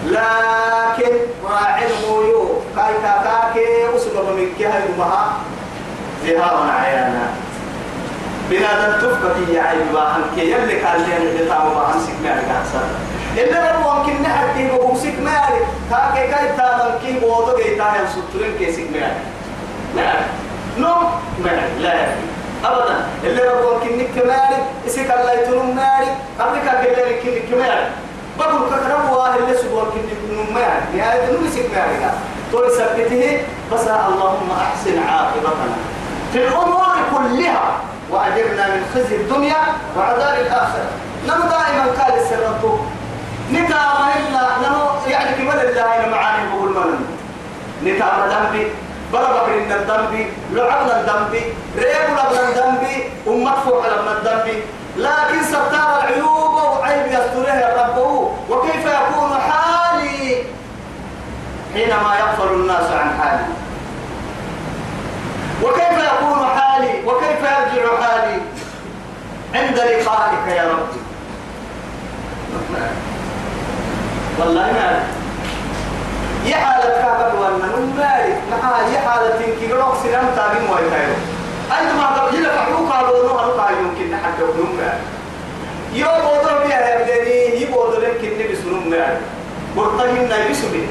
لكن 0.05 1.13
راعي 1.49 1.83
المويو 1.87 2.61
كاي 2.75 2.93
كاكاكي 3.03 3.95
وسبب 3.95 4.29
من 4.37 4.53
كي 4.57 4.65
هاي 4.65 4.81
مها 4.97 5.37
ذهابا 6.25 6.71
عيانا 6.71 7.27
بنادم 8.49 8.97
تفكك 9.01 9.49
يا 9.53 9.61
عيب 9.61 9.93
باهن 9.93 10.21
كي 10.35 10.51
يلي 10.51 10.79
كان 10.79 11.01
لي 11.01 11.17
اللي 11.17 11.49
تعمل 11.49 11.75
باهن 11.75 11.99
سك 11.99 12.13
مالك 12.23 12.45
أحسن 12.57 12.87
اللي 13.37 13.71
ربو 13.71 13.89
ممكن 13.89 14.21
نحن 14.21 14.57
كي 14.57 14.67
بقوم 14.67 14.95
سك 14.95 15.19
مالك 15.19 15.67
كاكي 15.91 16.27
كاي 16.31 16.47
تامن 16.57 16.99
كي 17.01 17.19
بوضو 17.19 17.57
كي 17.57 17.75
تاهم 17.75 18.05
سوترين 18.15 18.57
كي 18.59 18.71
سك 18.73 18.87
مالك 18.93 19.17
مالك 19.95 20.25
نو 20.77 20.95
مالك 21.43 21.69
لا 21.81 21.93
يفي 21.93 22.34
أبدا. 22.63 23.05
اللي 23.23 23.41
ربو 23.43 23.73
ممكن 23.73 23.97
نك 23.97 24.25
مالك 24.25 24.63
اسك 24.87 25.11
الله 25.19 25.31
يتنم 25.31 25.75
مالك 25.75 26.13
قبلك 26.39 26.67
كي 26.81 26.91
لك 26.91 27.43
نك 27.43 27.57
مالك 27.57 27.91
بقول 28.39 28.69
كترم 28.69 29.09
واه 29.09 29.35
اللي 29.35 29.57
سبوا 29.57 29.83
ممكن 29.83 29.99
نك 29.99 30.51
مالك 30.55 30.83
نهاية 30.95 31.31
نو 31.31 31.49
سك 31.49 31.69
مالك 31.75 32.13
تقول 32.51 32.71
سبته 32.71 33.41
بس 33.71 33.87
اللهم 33.87 34.49
أحسن 34.51 34.99
عاقبتنا. 35.09 35.77
في 36.33 36.47
الأمور 36.47 36.95
كلها 37.11 37.79
وأجرنا 38.11 38.67
من 38.67 38.81
خزي 38.95 39.15
الدنيا 39.15 39.61
وعذاب 39.97 40.35
الآخرة. 40.41 40.89
نمو 41.27 41.49
دائما 41.49 41.85
قال 41.99 42.13
السرطو 42.21 42.77
نتام 43.51 43.97
إلا 44.17 44.43
نمو 44.63 44.85
يعني 45.07 45.35
كمال 45.37 45.59
الله 45.69 46.09
معاني 46.11 46.49
بقول 46.49 46.69
من 46.69 46.99
نتام 47.83 48.29
ذنبي. 48.29 48.67
بربك 49.13 49.49
إن 49.49 49.71
الذنب 49.71 50.27
لعبنا 50.51 50.99
الذنب 50.99 51.33
ريب 51.77 52.09
لبنا 52.09 52.49
الذنب 52.49 52.83
ومدفوع 53.25 53.87
لبنا 53.87 54.11
الذنب 54.11 54.63
لكن 54.97 55.43
ستار 55.43 55.99
العيوب 55.99 56.53
وعيب 56.53 57.05
يسترها 57.05 57.87
ربه. 57.87 58.31
وكيف 58.49 58.85
يكون 58.85 59.37
حالي؟ 59.49 60.43
حينما 61.73 62.15
يغفل 62.19 62.53
الناس 62.53 62.91
عن 62.91 63.19
حالي. 63.21 63.45
وكيف 65.63 66.13
يكون 66.13 66.47
حالي؟ 66.57 67.05
وكيف 67.05 67.39
يرجع 67.39 68.01
حالي؟ 68.01 68.41
عند 69.55 69.77
لقائك 69.77 70.47
يا 70.47 70.63
ربي. 70.63 70.99
والله 74.39 74.61
ما 74.61 74.79
يا 74.79 75.24
حالة 76.53 77.01
كعبة 77.01 77.39
وأنا 77.39 77.67
نمالك 77.77 78.37
معها 78.51 78.87
يا 78.93 78.99
حالة 79.09 79.29
تنكي 79.29 79.73
قلوك 79.73 79.95
سنام 80.03 80.25
تابين 80.35 80.69
ويتايرو 80.69 81.15
أنت 81.71 81.91
ما 81.97 82.05
قبل 82.07 82.35
يلا 82.37 82.49
فحوك 82.49 82.91
على 82.91 83.07
نوع 83.07 83.45
نوع 83.45 83.71
يمكن 83.71 84.11
نحن 84.11 84.31
نمالك 84.57 84.99
يوم 85.93 86.25
وضع 86.25 86.53
بها 86.63 86.79
يا 86.89 87.03
بدني 87.03 87.61
يبوض 87.61 87.95
لك 87.95 88.19
النبي 88.23 88.55
سنم 88.55 88.89
مالك 88.89 89.21
مرتهن 89.75 90.31
يبسني 90.47 90.83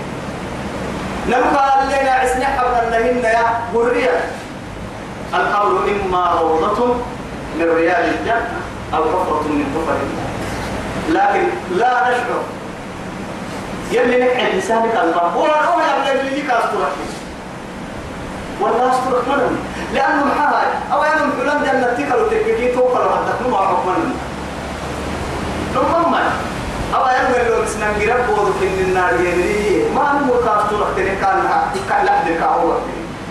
نمقى 1.28 1.84
لنا 1.86 2.10
عسنا 2.10 2.44
حبنا 2.46 2.90
لهن 2.96 3.24
يا 3.24 3.60
بريا 3.74 4.20
القول 5.34 5.90
إما 5.90 6.40
روضة 6.40 6.94
من 7.58 7.64
ريال 7.76 8.04
الجنة 8.14 8.60
أو 8.94 9.02
حفرة 9.04 9.42
من 9.48 9.64
حفر 9.74 9.96
النار 10.02 10.34
لكن 11.08 11.46
لا 11.76 12.00
نشعر. 12.10 12.42
يلي 13.94 14.18
نقعد 14.24 14.54
لسانك 14.54 14.94
الله 15.02 15.36
ولا 15.36 15.64
هو 15.64 15.78
يبلغ 15.80 16.22
لي 16.22 16.42
كاسترك 16.42 16.94
ولا 18.60 18.90
استرك 18.90 19.28
منهم 19.28 19.56
لأنه 19.94 20.24
محاها 20.24 20.64
أو 20.92 21.02
أنا 21.02 21.30
فلان 21.38 21.58
جنة 21.64 21.86
تكل 21.98 22.22
وتككي 22.22 22.72
توكل 22.72 22.98
وحدك 23.06 23.38
نما 23.46 23.58
حكمنا 23.58 24.14
نمما 25.74 26.22
أو 26.94 27.04
أنا 27.04 27.48
لو 27.48 27.62
بسنا 27.62 27.86
نجرب 27.98 28.26
بودو 28.26 28.52
في 28.52 28.66
النار 28.82 29.14
يلي 29.20 29.90
ما 29.94 30.26
هو 30.28 30.34
كاسترك 30.44 30.86
تنكال 30.96 31.18
كان 31.88 32.04
لحد 32.04 32.28
كاوه 32.40 32.80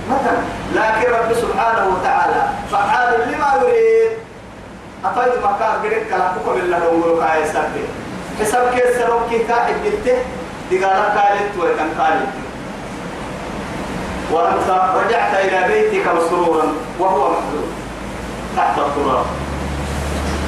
مثلا 0.09 0.37
لكن 0.75 1.11
رب 1.11 1.33
سبحانه 1.33 1.87
وتعالى 1.95 2.41
فعال 2.71 3.19
لما 3.31 3.53
يريد 3.61 4.11
أفيد 5.05 5.33
مكان 5.43 5.71
قريت 5.83 6.09
كلا 6.09 6.27
حكم 6.29 6.59
الله 6.59 6.79
لو 6.79 7.19
كاي 7.19 7.45
سبب 7.53 7.85
حساب 8.39 8.69
كيس 8.75 8.97
سرو 8.97 9.19
كي 9.29 9.39
كاحد 9.39 9.73
قلته 9.85 10.17
دقالا 10.77 11.03
قالت 11.03 11.51
وكان 11.59 11.89
قالت 11.99 12.33
وأنت 14.31 14.69
رجعت 14.95 15.33
إلى 15.45 15.59
بيتك 15.67 16.07
مسرورا 16.07 16.65
وهو 16.99 17.29
محزون 17.29 17.69
تحت 18.57 18.77
التراب. 18.77 19.25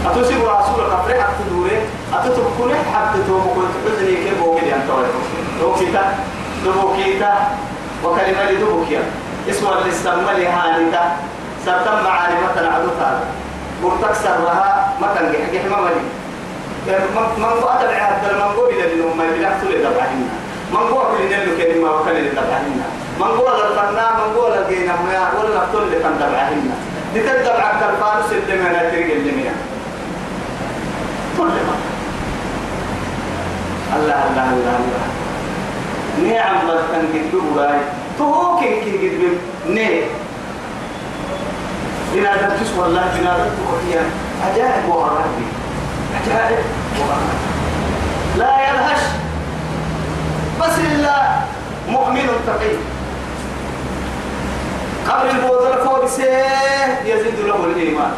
أتوسب 0.06 0.42
رسولك 0.42 0.92
أفرح 0.94 1.28
تدوري 1.40 1.78
أتتركوني 2.14 2.74
حتى 2.94 3.20
تومك 3.28 3.68
حزني 3.86 4.16
كيف 4.16 4.44
بوكي 4.44 4.76
أنت 4.76 4.90
توكيتا 5.62 6.04
توكيتا 6.66 7.34
وكلمة 8.04 8.52
لدبكيا 8.52 9.04
اسمه 9.50 9.70
الاستمال 9.74 10.46
هانتا 10.46 11.12
سبتم 11.66 12.04
معاني 12.04 12.36
مثلا 12.52 12.74
عدو 12.74 12.88
ثالث. 13.00 13.24
قرتك 13.84 14.14
سرها 14.14 14.94
ما 15.02 15.08
تنجح 15.16 15.40
جح 15.54 15.66
ما 15.72 15.82
ملي 15.82 16.04
من 16.86 17.64
أتبع 17.64 17.98
هذا 17.98 18.34
من 18.34 18.56
قو 18.56 18.66
إلى 18.70 18.94
النوم 18.94 19.18
ما 19.18 19.24
بلا 19.32 19.50
تقول 19.62 19.78
دبعنا 19.80 20.28
من 20.74 20.78
قو 20.78 21.00
كل 21.18 21.24
نلو 21.32 21.58
كلمة 21.58 21.92
وكل 21.92 22.30
دبعنا 22.30 22.86
من 23.20 23.26
قو 23.38 23.48
الفنا 23.48 24.06
من 24.18 24.36
قو 24.36 24.48
الجينا 24.48 24.94
ما 24.94 25.40
ولا 25.40 25.56
نقول 25.58 25.92
لك 25.92 26.06
دبعنا 26.20 26.76
لتدبع 27.16 27.80
كالفانوس 27.80 28.32
اللي 28.32 28.64
ما 28.64 28.70
نترجع 28.70 29.14
اللي 29.14 29.32
ما 29.32 29.52
الله 33.96 34.20
الله 34.30 34.44
الله 34.54 34.76
الله 34.80 35.06
نعم 36.34 36.68
تنجد 36.92 37.32
بواي 37.32 37.80
توكين 38.18 38.84
كي 38.84 39.10
قد 39.10 39.38
نه 39.70 40.02
بنادم 42.14 42.50
تسوى 42.64 42.86
الله 42.86 43.04
بنادم 43.16 43.50
تقويا 43.58 44.04
عجائب 44.46 44.90
وغرابي 44.90 45.48
لا 48.38 48.70
يلهش. 48.70 49.04
بس 50.62 50.76
إلا 50.92 51.16
مؤمن 51.90 52.28
تقي 52.48 52.76
قبل 55.10 55.30
البوذر 55.30 55.86
فوق 55.86 56.06
سيه 56.06 57.02
يزيد 57.06 57.40
له 57.48 57.66
الإيمان. 57.66 58.14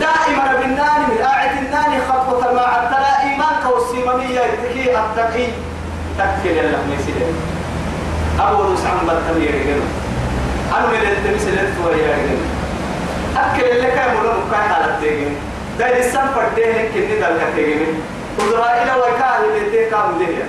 دائما 0.00 0.60
بالناني 0.60 1.06
من 1.06 1.20
آعة 1.24 1.58
الناني 1.58 2.00
خطوة 2.08 2.52
ما 2.52 2.60
عدتلا 2.60 3.22
إيمانك 3.22 3.64
والسيمانية 3.74 4.40
يتكي 4.40 4.98
التقي. 4.98 5.46
تكفي 6.18 6.48
لله 6.48 6.78
ميسيدين 6.90 7.34
أبو 8.40 8.62
روس 8.62 8.80
عم 8.86 9.06
بطل 9.06 9.42
يرجل 9.42 9.80
أنا 10.76 10.86
من 10.86 10.94
التمس 10.94 11.48
اللي 11.48 11.60
يرجل 11.98 12.38
أكل 13.36 13.64
اللي 13.64 13.90
كان 13.90 14.16
ملون 14.16 14.50
كان 14.52 14.72
على 14.72 14.84
التجين 14.84 15.36
ده 15.80 15.98
لسان 15.98 16.26
فردين 16.34 16.74
كني 16.94 17.14
دل 17.20 17.38
كتجين 17.40 18.02
إسرائيل 18.38 18.88
وكان 18.98 19.40
اللي 19.44 19.86
تكام 19.86 20.18
ده 20.18 20.44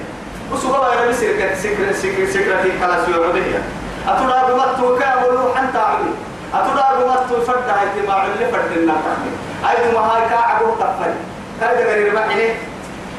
وسوى 0.53 0.77
غير 0.77 1.09
بسكر 1.11 1.55
سكر 1.63 1.93
سكر 2.01 2.25
سكر 2.33 2.57
في 2.63 2.69
كلاس 2.79 3.07
يوم 3.09 3.31
ده 3.35 3.61
أتودا 4.07 4.43
بمتو 4.47 4.97
كامل 4.99 5.37
حتى 5.55 5.77
عمي 5.77 6.11
أتودا 6.53 6.85
بمتو 6.99 7.41
فرد 7.47 7.69
هاي 7.69 8.07
ما 8.07 8.25
اللي 8.25 8.45
فرد 8.51 8.71
النكمل 8.77 9.31
أيضا 9.69 9.99
ما 10.01 10.07
هاي 10.07 10.29
كعبه 10.29 10.75
تفل 10.79 11.13
كذا 11.61 11.93
غير 11.93 12.13
ما 12.13 12.25
إني 12.25 12.49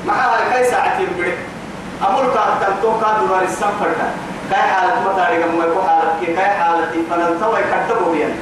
ما 0.07 0.13
هاي 0.13 0.51
كاي 0.53 0.71
ساعتين 0.71 1.09
بره 1.19 1.37
أمور 2.09 2.25
كان 2.35 2.51
تنتو 2.61 3.01
كان 3.01 3.27
دوار 3.29 3.43
السفر 3.43 3.91
كان. 3.99 4.13
كاي 4.51 4.61
حالة 4.63 4.95
ما 5.05 5.13
تاريخ 5.17 5.47
ما 5.47 5.65
يكون 5.65 5.83
حالة 5.89 6.35
كاي 6.37 6.51
حالة 6.51 6.89
فننتوى 7.11 7.59
يكتبوا 7.61 8.13
بيان 8.13 8.35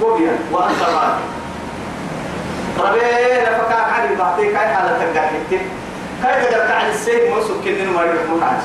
بوبيان. 0.00 0.38
وأنت 0.52 0.82
راضي 0.82 1.37
ربي 2.78 2.98
لفكا 3.42 3.76
عن 3.76 4.14
بعطي 4.18 4.52
كاي 4.52 4.74
حالة 4.74 5.12
تقعد 5.14 5.32
كاي 6.22 6.44
تقدر 6.44 6.72
عن 6.72 6.90
السيد 6.90 7.30
موسو 7.30 7.60
كنن 7.64 7.88
ما 7.96 8.02
يرحمون 8.02 8.42
عايز 8.42 8.64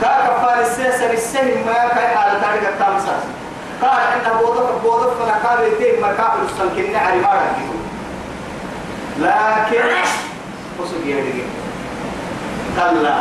كاي 0.00 0.28
كفار 0.28 0.60
السيد 0.60 0.90
سر 0.90 1.10
السيد 1.12 1.66
ما 1.66 1.72
كاي 1.72 2.08
حالة 2.16 2.40
تاريخ 2.40 2.68
التامساس 2.68 3.22
قال 3.82 4.00
إنه 4.14 4.40
بوضف 4.40 4.82
بوضف 4.82 5.22
فلا 5.22 5.34
كان 5.42 5.72
يتيه 5.72 6.00
مركاب 6.00 6.32
السنكني 6.44 6.96
على 6.96 7.20
ما 7.20 7.42
لكن 9.18 9.84
وسو 10.80 10.96
يدي 11.04 11.42
كلا 12.76 13.16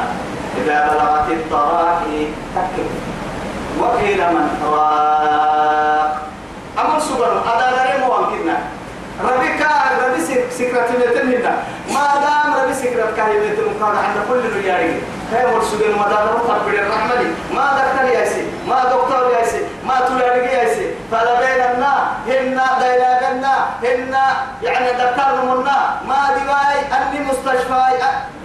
إذا 0.57 0.89
بلغت 0.89 1.31
التراقي 1.31 2.25
تكب 2.55 2.89
وقيل 3.79 4.17
من 4.17 4.47
راق 4.63 6.21
أمر 6.79 6.99
سبحانه 6.99 7.41
هذا 7.41 7.83
غير 7.83 7.99
ممكننا 7.99 8.57
ربك 9.21 9.67
ربي 10.05 10.21
سكرة 10.51 10.87
متنهنا 10.99 11.63
ما 11.89 12.07
دام 12.23 12.63
ربي 12.63 12.73
سكرة 12.73 13.11
كهيبة 13.17 13.61
مكان 13.69 13.95
عند 13.97 14.17
كل 14.29 14.57
رجالي 14.59 14.93
كيف 15.31 15.45
مرسول 15.53 15.79
ما 15.99 16.07
دام 16.09 16.27
رفع 16.35 16.57
بين 16.65 16.79
الرحمة 16.79 17.15
ما 17.53 17.65
دكتور 17.77 18.09
ياسي 18.09 18.43
ما 18.67 18.83
دكتور 18.83 19.31
ياسي 19.39 19.61
ما 19.87 19.93
تلاري 20.07 20.45
ياسي 20.45 20.85
فلبيننا 21.11 22.07
هن 22.27 22.59
ديلاغنا 22.79 23.55
هن 23.83 24.15
يعني 24.63 24.87
دكتور 24.91 25.45
منا 25.45 25.99
ما 26.07 26.27
دواي 26.37 26.79
أني 27.01 27.19
مستشفى 27.25 27.83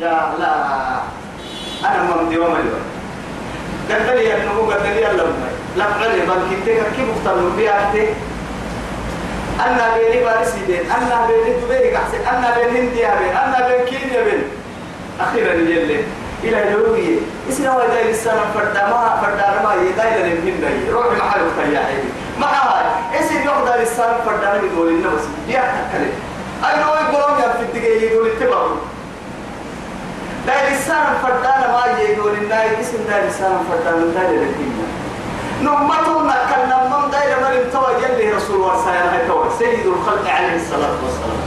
يا 0.00 0.34
لا 0.38 0.54
أنا 1.84 2.02
ممدي 2.02 2.38
ومالي 2.38 2.70
قدر 3.90 4.14
لي 4.14 4.34
أنه 4.34 4.66
قدر 4.70 4.82
لي 4.82 5.10
الله. 5.10 5.32
لا 5.76 5.84
فعلي 5.84 6.20
بل 6.20 6.34
كنت 6.50 6.64
كيف 6.64 7.08
مختار 7.16 7.48
بيها 7.56 7.92
أنا 9.66 9.94
بيني 9.94 10.24
بارسي 10.24 10.60
بين 10.66 10.90
أنا 10.90 11.26
بيني 11.26 11.56
دبي 11.60 11.90
كحسن 11.90 12.20
أنا 12.36 12.54
بين 12.56 12.76
هندي 12.76 13.02
بين 13.02 13.36
أنا 13.36 13.68
بين 13.68 13.84
كينيا 13.86 14.22
بين 14.24 14.42
أخيرا 15.20 15.52
يلي 15.52 16.00
إلى 16.44 16.72
جوبي 16.72 17.20
إسنا 17.50 17.76
وإذا 17.76 18.10
لسنا 18.10 18.44
فردا 18.54 18.86
ما 18.86 19.20
فردا 19.22 19.62
ما 19.64 19.74
يدايل 19.74 20.26
للهند 20.26 20.90
روح 20.92 21.06
محل 21.18 21.40
تياحي 21.58 21.98
ما 22.40 22.46
هاي 22.46 23.20
إسنا 23.20 23.44
يقدر 23.44 23.82
لسنا 23.82 24.18
فردا 24.26 24.52
ما 24.52 24.60
يقول 24.72 24.92
لنا 24.92 25.08
بس 25.08 25.22
يا 25.48 25.60
تكلم 25.60 26.12
أنا 26.64 26.80
يقولون 27.00 27.38
يا 27.42 27.48
في 27.52 27.62
الدقيقة 27.62 28.12
يقول 28.12 28.28
اتبعوا 28.30 28.76
لا 30.46 30.70
لسنا 30.70 31.18
فردا 31.22 31.54
ما 31.72 32.00
يقول 32.00 32.36
لنا 32.36 32.80
إسنا 32.80 33.28
لسنا 33.28 33.60
فردا 33.70 33.96
من 33.96 34.14
دا 34.14 34.20
للهند 34.30 34.78
نمتنا 35.62 36.36
كان 36.50 36.68
نمم 36.70 37.10
داير 37.10 37.36
مريم 37.44 37.70
توا 37.72 37.90
يلي 37.90 38.30
رسول 38.32 38.56
الله 38.56 38.76
صلى 38.76 38.90
الله 38.90 39.10
عليه 39.10 39.24
وسلم. 39.24 39.58
سيد 39.58 39.86
الخلق 39.86 40.30
عليه 40.30 40.56
الصلاة 40.56 40.96
والسلام. 41.04 41.38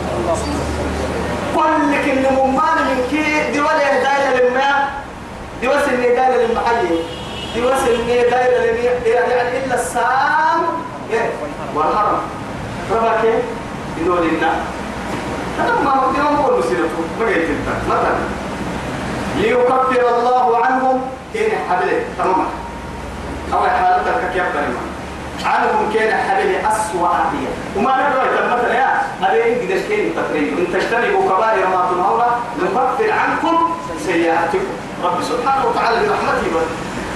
كل 1.55 1.91
كل 2.05 2.35
ممان 2.35 2.77
من 2.87 2.99
كي 3.09 3.51
دي 3.51 3.59
ولا 3.59 4.03
داير 4.03 4.43
للماء 4.43 4.91
دي 5.61 5.67
وصل 5.67 5.91
لي 5.91 6.15
داير 6.15 6.47
للمحيي 6.47 6.99
دي 7.53 7.61
وصل 7.65 7.95
لي 8.07 8.29
داير 8.29 8.75
يعني 9.05 9.65
إلا 9.65 9.75
السام. 9.75 10.61
والحرم 11.75 12.21
ربا 12.91 13.21
كيف؟ 13.21 13.43
يقول 14.05 14.27
لنا. 14.27 14.51
هذا 15.59 15.73
ما 15.83 15.91
هو 15.91 16.11
دي 16.11 16.17
ما 16.17 16.29
هو 16.29 16.59
نسيرته. 16.59 17.01
ما 17.19 17.25
قلت 17.25 17.37
أنت. 17.37 17.67
مثلا 17.89 18.15
ليكفر 19.37 20.17
الله 20.17 20.65
عنهم. 20.65 21.01
كين 21.33 21.51
حبله 21.69 21.99
تمام. 22.17 22.47
أو 23.53 23.63
حالتك 23.63 24.33
كيف 24.33 24.43
كلمة 24.53 24.81
عنهم 25.45 25.93
كان 25.93 26.29
حبيبي 26.29 26.57
أسوأ 26.67 27.07
أهلية 27.07 27.51
وما 27.77 27.91
نقول 27.91 28.57
مثلا 28.57 28.73
يا 28.73 29.01
أبي 29.23 29.41
قديش 29.41 29.83
كين 29.87 30.15
تقريبا؟ 30.15 30.57
إن 30.61 30.67
تجتنبوا 30.73 31.23
كبائر 31.29 31.67
ما 31.67 31.89
تنهون 31.91 32.23
نكفر 32.63 33.11
عنكم 33.11 33.73
سيئاتكم. 34.05 34.73
رب 35.03 35.23
سبحانه 35.23 35.65
وتعالى 35.65 35.97
برحمته 36.07 36.47
بس 36.55 36.69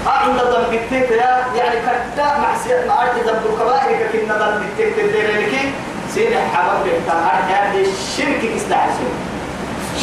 عند 0.07 0.39
ذنب 0.39 0.73
التيت 0.73 1.11
يا 1.11 1.45
يعني 1.55 1.79
كدا 1.81 2.37
معصية 2.37 2.85
ما 2.87 3.01
أرد 3.01 3.17
ذنب 3.27 3.43
الكبائر 3.53 4.07
كنا 4.13 4.33
ذنب 4.33 4.61
التيت 4.61 4.99
اللي 4.99 5.21
لك 5.21 5.73
سين 6.13 6.33
حباب 6.53 6.83
بيحتاج 6.83 7.51
هذا 7.51 7.79
الشرك 7.79 8.43
يستحسن 8.43 9.09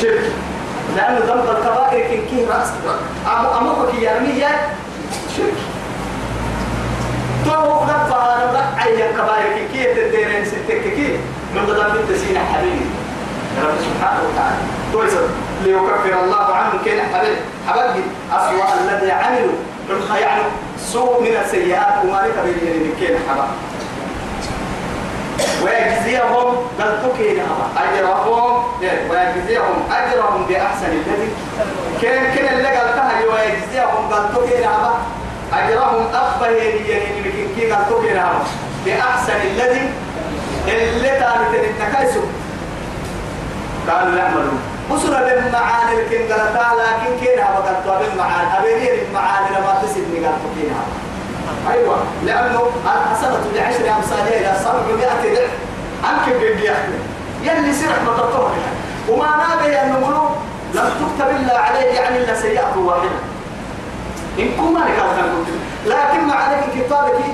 شرك. 0.01 0.33
لأنه 0.97 1.19
ذنب 1.19 1.57
الكبائر 1.57 2.09
كن 2.09 2.23
كيه 2.31 2.49
رأس 2.49 2.69
أمو 3.27 3.59
أمو 3.59 3.87
كي 3.93 4.05
يرمي 4.05 4.45
شرك. 5.37 5.72
نبا 7.59 8.45
نبا 8.45 8.63
أي 8.85 9.13
كبائر 9.13 9.53
كي 9.57 9.65
كي 9.73 9.95
تديرين 9.95 10.45
ستك 10.45 10.83
كي 10.97 11.19
من 11.55 11.67
قدام 11.67 11.93
بنت 11.93 12.19
سينا 12.19 12.41
حبيبي 12.53 12.87
رب 13.63 13.75
سبحانه 13.81 14.21
وتعالى 14.29 14.57
كويس 14.93 15.13
ليكفر 15.65 16.25
الله 16.25 16.55
عنهم 16.55 16.79
كين 16.85 17.01
حبيب 17.15 17.37
حبيبي 17.69 18.05
أسوأ 18.33 18.65
الذي 18.81 19.13
عملوا 19.13 19.53
من 19.89 20.17
يعني 20.21 20.43
سوء 20.79 21.21
من 21.21 21.37
السيئات 21.45 22.05
وما 22.05 22.17
لك 22.27 22.35
بين 22.45 22.93
كين 23.01 23.17
حبا 23.29 23.49
ويجزيهم 25.65 26.57
قلتك 26.79 27.43
أجرهم 27.77 28.65
ويجزيهم 29.11 29.77
أجرهم 29.91 30.47
بأحسن 30.49 30.87
الذي 30.87 31.29
كان 32.03 32.35
كان 32.35 32.59
اللي 32.59 32.69
قلتها 32.69 33.13
ويجزيهم 33.33 34.09
قلتك 34.13 34.67
أجرهم 35.53 36.07
أخبه 36.15 36.49
لكن 36.49 37.47
كي 37.57 37.73
قال 37.73 37.89
توكينا 37.89 38.33
بأحسن 38.87 39.33
الذي 39.33 39.91
اللي 40.69 41.09
تاني 41.09 41.69
تنتكيسو 41.69 42.21
قالوا 43.91 44.19
يعملون 44.19 44.59
وصل 44.91 45.11
بالمعاني 45.11 46.03
لكن 46.03 46.33
قالتا 46.33 46.67
لكن 46.79 47.27
كينا 47.27 47.49
وقت 47.51 48.01
بالمعاني 48.01 48.59
أبيني 48.59 49.03
المعاني 49.03 49.57
لما 49.57 49.83
تسيبني 49.83 50.27
قال 50.27 50.35
توكينا 50.43 50.77
أيوة. 51.71 51.97
لأنه 52.27 52.71
الحسنة 52.85 53.41
بعشر 53.55 53.97
أمثالها 53.97 54.41
إلى 54.41 54.59
سبعمائة 54.61 55.35
ضعف. 55.35 55.51
أنك 56.05 56.37
بيجي 56.37 56.71
يلي 57.43 57.73
سرح 57.73 58.03
مطرطوه 58.03 58.51
وما 59.09 59.27
نابي 59.37 59.81
أنه 59.81 60.31
لم 60.75 60.91
تكتب 61.01 61.31
إلا 61.31 61.59
عليه 61.59 61.79
يعني 61.79 62.19
إلا 62.19 62.35
سيئة 62.35 62.77
واحدة. 62.77 63.32
إن 64.39 64.51
كما 64.57 64.79
لك 64.79 64.99
لكن 65.87 66.27
مع 66.29 66.53
ذلك 66.53 66.65
كتابك 66.75 67.25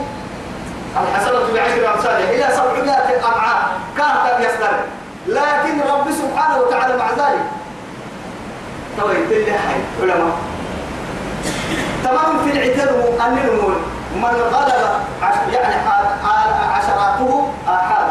الحسنة 1.03 1.53
بعشر 1.55 1.95
أمثالها. 1.95 2.31
إلى 2.31 2.55
سبعمائة 2.57 3.27
أمعاء 3.29 3.71
كانت 3.97 4.41
يصدر. 4.41 4.75
لكن 5.27 5.81
رب 5.91 6.11
سبحانه 6.11 6.59
وتعالى 6.59 6.97
مع 6.97 7.11
ذلك. 7.11 7.45
تلي 9.31 9.53
حي. 9.53 9.81
علماء. 10.03 10.37
تمام 12.05 12.39
في 12.45 12.51
العتاب 12.53 12.89
أن 13.27 13.37
نقول 13.47 13.75
من 14.15 14.25
غلب 14.25 14.91
يعني 15.53 15.75
عشراته 16.73 17.49
آحاد. 17.69 18.09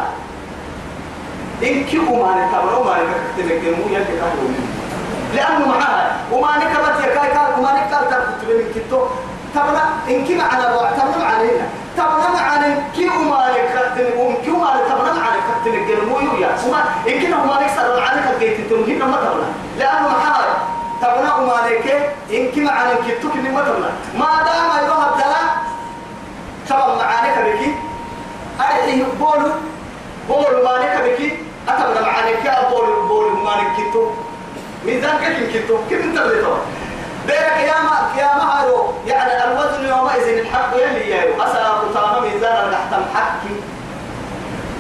إن 1.64 1.84
كيو 1.84 2.02
ما 2.02 2.46
نتبرو 2.46 2.84
ما 2.84 2.96
نكتب 3.38 3.64
مو 3.64 3.86
يلي 3.90 4.22
لأنه 5.34 5.68
معها 5.68 6.18
وما 6.32 6.58
نكبت 6.58 7.00
يكاي 7.04 7.30
كان 7.30 7.60
وما 7.60 7.72
نكبت 7.74 8.10
تكتب 8.12 8.50
من 8.50 8.72
كتو. 8.76 9.06
تبنا 9.56 9.84
إن 10.10 10.26
كي 10.26 10.36
معنا 10.36 10.72
بوع 10.74 10.92
تبنا 10.92 11.18
معنا 11.18 11.68
تبنا 11.98 12.30
معنا 12.34 12.84
كي 12.96 13.10
وما 13.10 13.52
نكتب 13.52 14.18
وم 14.20 14.36
كي 14.46 14.52
وما 14.52 14.82
تبنا 14.90 15.14
معنا 15.14 15.40
كتب 15.48 16.08
مو 16.10 16.20
يويا 16.20 16.50
وما 16.68 16.80
إن 17.08 17.20
كنا 17.22 17.38
وما 17.44 17.64
نكسر 17.64 18.00
معنا 18.00 18.32
كجيت 18.32 18.70
تمهين 18.70 19.00
ما 19.00 19.18
تبنا 19.18 19.48
لأنه 19.80 20.08
معها 20.08 20.46
تبنا 21.02 21.36
وما 21.36 21.58
نك 21.70 21.88
إن 22.32 22.52
كي 22.52 22.62
معنا 22.62 22.94
كتو 23.08 23.30
كني 23.30 23.50
ما 23.50 23.62
تبنا 23.62 23.90
ما 24.20 24.44
دام 24.46 24.86
يروح 24.86 25.04
الدلا 25.08 25.42
تبنا 26.70 26.96
معنا 26.96 27.36
كبكي. 27.36 27.76
أرحيه 28.60 29.04
بولو 29.20 29.50
بولو 30.28 30.64
ما 30.66 30.74
نكبكي. 30.84 31.38
أتبنا 31.70 32.02
معنا 32.02 32.32
كي 32.44 32.70
بولو 32.72 33.08
بولو 33.08 33.36
ما 33.44 33.52
نكتو. 33.62 34.12
ميزان 34.88 35.18
كيف 35.18 35.54
كنتو 35.54 35.78
كيف 35.90 36.04
انت 36.04 36.18
اللي 36.18 36.42
تو 36.42 36.54
بيرك 37.28 37.58
يا 37.70 37.78
ما 37.88 38.22
يا 38.22 38.30
ما 38.38 38.44
هارو. 38.44 38.94
يعني 39.08 39.44
الوزن 39.44 39.86
يومئذ 39.90 40.28
الحق 40.40 40.72
يلي 40.76 41.10
يا 41.10 41.24
أسا 41.46 41.68
قطامة 41.70 42.20
ميزان 42.20 42.72
تحت 42.72 42.94
حكي 43.16 43.56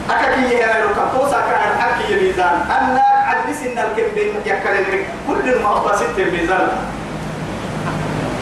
أكاكي 0.10 0.53
يا 0.55 0.82
لو 0.82 0.89
كتوسا 0.89 1.41
كان 1.49 1.72
الحكي 1.72 2.16
ميزان. 2.16 2.55
أنا 2.78 3.03
عدس 3.28 3.62
إن 3.62 3.78
الكم 3.78 4.16
بين 4.16 4.36
يكرر 4.45 5.05
كل 5.28 5.64
هو 5.64 5.95
ست 5.95 6.20
ميزان. 6.20 6.68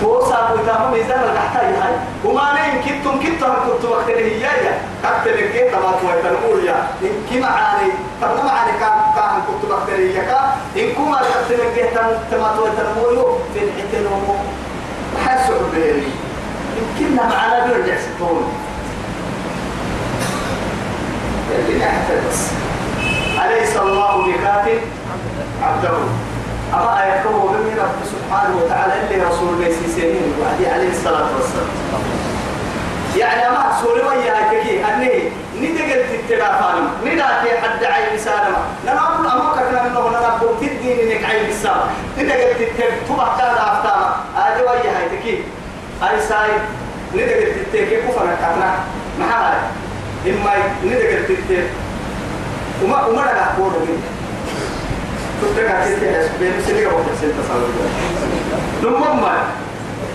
توسا 0.01 0.35
قطامة 0.35 0.91
ميزان 0.91 1.21
تحت 1.35 1.63
هاي 1.63 1.93
وما 2.25 2.53
نين 2.53 2.81
كنتم 2.83 3.19
كنتم 3.19 3.53
كنتم 3.65 3.91
وقت 3.91 4.09
اللي 4.09 4.35
هي 4.35 4.65
يا. 4.65 4.73
كتب 5.03 5.35
كيف 5.53 5.75
ما 5.75 5.91
تويتنقول 6.01 6.65
يا. 6.65 6.87
إن 7.01 7.15
كما 7.29 7.47
عاني 7.47 7.91
طب 8.21 8.43
ما 8.45 8.51
عاني 8.51 8.71
كان 8.79 8.97
كان 9.15 9.41
كنت 9.47 9.71
وقت 9.71 9.89
اللي 9.89 10.17
هي 10.17 10.21
إن 10.77 10.93
كما 10.95 11.17
كتب 11.75 12.07
كيف 12.07 12.17
تما 12.31 12.55
تويتنقول 12.57 13.35
في 13.53 13.59
الحتة 13.59 13.99
نمو 13.99 14.35
حسوا 15.25 15.55
بيري 15.75 16.07
يمكننا 16.77 17.23
معنا 17.27 17.65
بيرجع 17.65 17.95
ستون 18.01 18.43
اللي 21.59 21.79
نحتاج 21.79 22.17
بس. 22.29 22.47
أليس 23.45 23.77
الله 23.77 24.17
بكاف 24.27 24.69
عبده؟ 25.63 25.89
أما 26.73 27.03
آياته 27.03 27.29
من 27.51 27.77
رب 27.79 27.99
سبحانه 28.05 28.55
وتعالى 28.57 28.93
اللي 29.03 29.25
رسول 29.25 29.55
سنين 29.95 30.33
وعدي 30.41 30.67
عليه 30.67 30.89
الصلاة 30.89 31.27
والسلام. 31.35 31.69
يعني 33.17 33.47
أما 33.47 33.71
سوري 33.81 34.01
ويا 34.01 34.33
كي 34.51 34.85
أني 34.85 35.31
ندقل 35.61 36.01
تتبع 36.11 36.61
فالم 36.61 36.87
نداتي 37.05 37.57
حد 37.61 37.83
عين 37.83 38.17
سالما 38.17 38.61
أقول 38.87 39.27
أما 39.27 39.51
كنا 39.51 39.83
منه. 39.83 40.09
لنا 40.09 40.27
أقول 40.27 40.49
تدين 40.61 40.99
إنك 40.99 41.25
عين 41.25 41.49
السالم. 41.49 41.89
ندقل 42.17 42.53
تتبع 42.59 42.89
تبع 43.09 43.37
كذا 43.37 43.61
أفتاما 43.71 44.15
آدي 44.37 44.61
ويا 44.61 44.91
هاي 44.97 45.19
تكي. 45.19 45.43
أي 46.03 46.21
ساي. 46.29 46.51
ندقل 47.13 47.51
تتبع 47.55 47.85
كيف 47.89 48.19
فنا 48.19 48.35
كتنا 48.35 48.75
محاها 49.19 49.59
إما 50.27 50.51
ندقل 50.83 51.25
تتبع 51.27 51.63
وما 52.83 53.05
وما 53.05 53.21
لنا 53.21 53.53
أقول 53.53 53.71
تتبع 55.41 55.85
تتبع 55.85 56.27
بين 56.39 56.53
سنة 56.67 56.87
وقت 56.87 57.05
سنة 57.21 57.33
صلى 57.47 57.65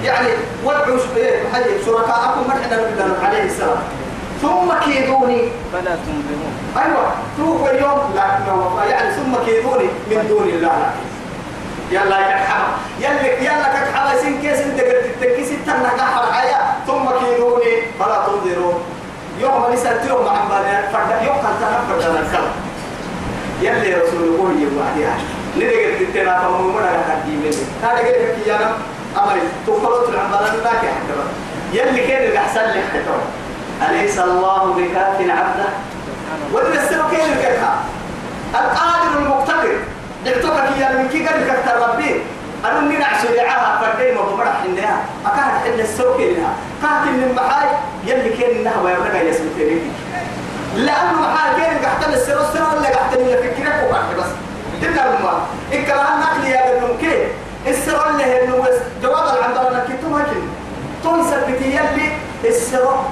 يعني 0.05 0.29
وادعوا 0.65 0.99
حي 1.53 1.85
شركاءكم 1.87 2.41
من 2.49 2.65
حنا 2.65 2.77
نبدا 2.89 3.27
عليه 3.27 3.43
السلام. 3.43 3.83
ثم 4.43 4.69
كيدوني. 4.85 5.43
فلا 5.73 5.95
تنظرون. 6.05 6.55
أيوه 6.77 7.13
توب 7.37 7.67
اليوم. 7.67 8.01
لكن 8.17 8.91
يعني 8.91 9.11
ثم 9.11 9.33
كيدوني 9.47 9.89
من 10.11 10.27
دون 10.29 10.49
الله. 10.49 10.91
يلا 11.91 12.19
يا 12.19 12.37
كحما 12.37 12.69
يلا 13.01 13.23
يلا 13.41 13.69
كحما 13.75 14.17
سين 14.23 14.41
كيس 14.43 14.59
انت 14.59 14.81
قلت 14.81 15.07
تكيس 15.21 15.49
تنك 15.67 16.01
حياة 16.33 16.65
ثم 16.87 17.05
كيدوني 17.21 17.73
فلا 17.99 18.27
تنظرون. 18.27 18.79
يوم 19.41 19.73
لسه 19.73 20.05
يوم 20.09 20.25
مع 20.25 20.45
بنات 20.45 20.85
فرد 20.93 21.11
يوم 21.27 21.37
كان 21.37 21.55
تنفر 21.61 21.97
دنا 22.01 22.21
الكلام 22.21 22.53
يلا 23.63 23.85
يا 23.85 24.03
رسول 24.03 24.23
الله 24.23 24.51
يوم 24.63 24.75
بعدها 24.81 25.17
ندقت 25.57 26.11
تتنا 26.13 26.39
فمو 26.41 26.69
من 26.73 26.83
هذا 26.83 27.19
الدين 27.19 27.53
هذا 27.83 27.97
قال 27.97 28.07
لك 28.07 28.47
يا 28.47 28.59
أمري 29.23 29.41
تقبلت 29.67 30.09
العمبران 30.09 30.57
باكي 30.65 30.89
حتى 30.97 31.15
يلي 31.73 32.07
كان 32.07 32.23
اللي 32.23 32.39
أحسن 32.39 32.61
لك 32.61 32.85
حتى 32.93 33.15
أليس 33.89 34.19
الله 34.19 34.63
بكاف 34.77 35.21
عبده؟ 35.21 35.69
ودرسته 36.53 37.11
كيف 37.11 37.25
الكتاب 37.33 37.77
القادر 38.55 39.19
المقتدر. 39.19 39.79
دعتك 40.25 40.79
يا 40.81 40.93
من 40.93 41.09
كي 41.09 41.27
قال 41.27 41.41
لك 41.41 41.77
ربي. 41.83 42.21
أنا 42.65 42.81
من 42.81 43.03
عشر 43.03 43.29
دعاها 43.37 43.81
فردين 43.81 44.15
ما 44.15 44.23
بمرح 44.23 44.63
إنها. 44.67 45.05
أكاد 45.27 45.53
حل 45.65 45.81
السوق 45.81 46.17
إنها 46.17 46.53
كاتل 46.83 47.13
من 47.13 47.35
محاي 47.37 47.69
يلي 48.07 48.31
كان 48.37 48.57
إنها 48.57 48.81
ويبرق 48.83 49.23
يسمتني 49.31 49.79
لأنه 50.77 51.21
محاي 51.21 51.61
كان 51.61 51.77
قحتل 51.85 52.15
السر 52.15 52.41
السر 52.41 52.77
ولا 52.77 52.89
قحتل 52.89 53.21
اللي 53.21 53.37
فكرك 53.37 53.87
وقحت 53.91 54.15
بس. 54.19 54.31
تبقى 54.83 55.17
الماء 55.17 55.41
إكرام 55.73 56.21
نقل 56.21 56.47
يا 56.47 56.77
ابن 56.77 56.95
مكين 56.95 57.29
السر 57.67 58.11
اللي 58.11 58.45
إنه 58.45 58.65
جواب 59.03 59.37
العمدان 59.37 59.83
كتوم 59.89 60.15
هكذا 60.15 61.31
سبتي 61.31 61.65
يلي 61.77 62.13
السر 62.45 63.05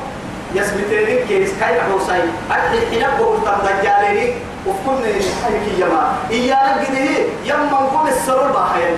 يثبتني 0.55 1.24
كيس 1.28 1.51
كاي 1.61 1.80
حوساي 1.80 2.20
أدري 2.51 2.86
حين 2.90 3.07
بقول 3.18 3.38
تنجالني 3.44 4.34
وكل 4.66 5.05
حيك 5.44 5.78
يما. 5.78 6.16
إيانا 6.30 6.72
قده 6.72 7.09
يما 7.44 7.64
نقول 7.70 8.09
السر 8.09 8.46
الباحين. 8.46 8.96